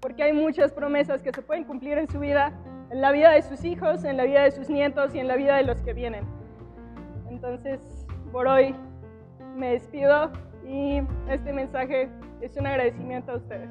porque 0.00 0.22
hay 0.22 0.32
muchas 0.32 0.72
promesas 0.72 1.22
que 1.22 1.32
se 1.32 1.42
pueden 1.42 1.64
cumplir 1.64 1.96
en 1.98 2.08
su 2.08 2.18
vida, 2.18 2.52
en 2.90 3.00
la 3.00 3.12
vida 3.12 3.30
de 3.30 3.42
sus 3.42 3.64
hijos, 3.64 4.04
en 4.04 4.16
la 4.16 4.24
vida 4.24 4.42
de 4.42 4.50
sus 4.50 4.68
nietos 4.68 5.14
y 5.14 5.18
en 5.18 5.28
la 5.28 5.36
vida 5.36 5.56
de 5.56 5.62
los 5.62 5.80
que 5.82 5.94
vienen. 5.94 6.39
Entonces, 7.30 7.80
por 8.32 8.46
hoy 8.48 8.74
me 9.56 9.72
despido 9.72 10.32
y 10.66 11.00
este 11.28 11.52
mensaje 11.52 12.10
es 12.40 12.56
un 12.56 12.66
agradecimiento 12.66 13.32
a 13.32 13.36
ustedes. 13.36 13.70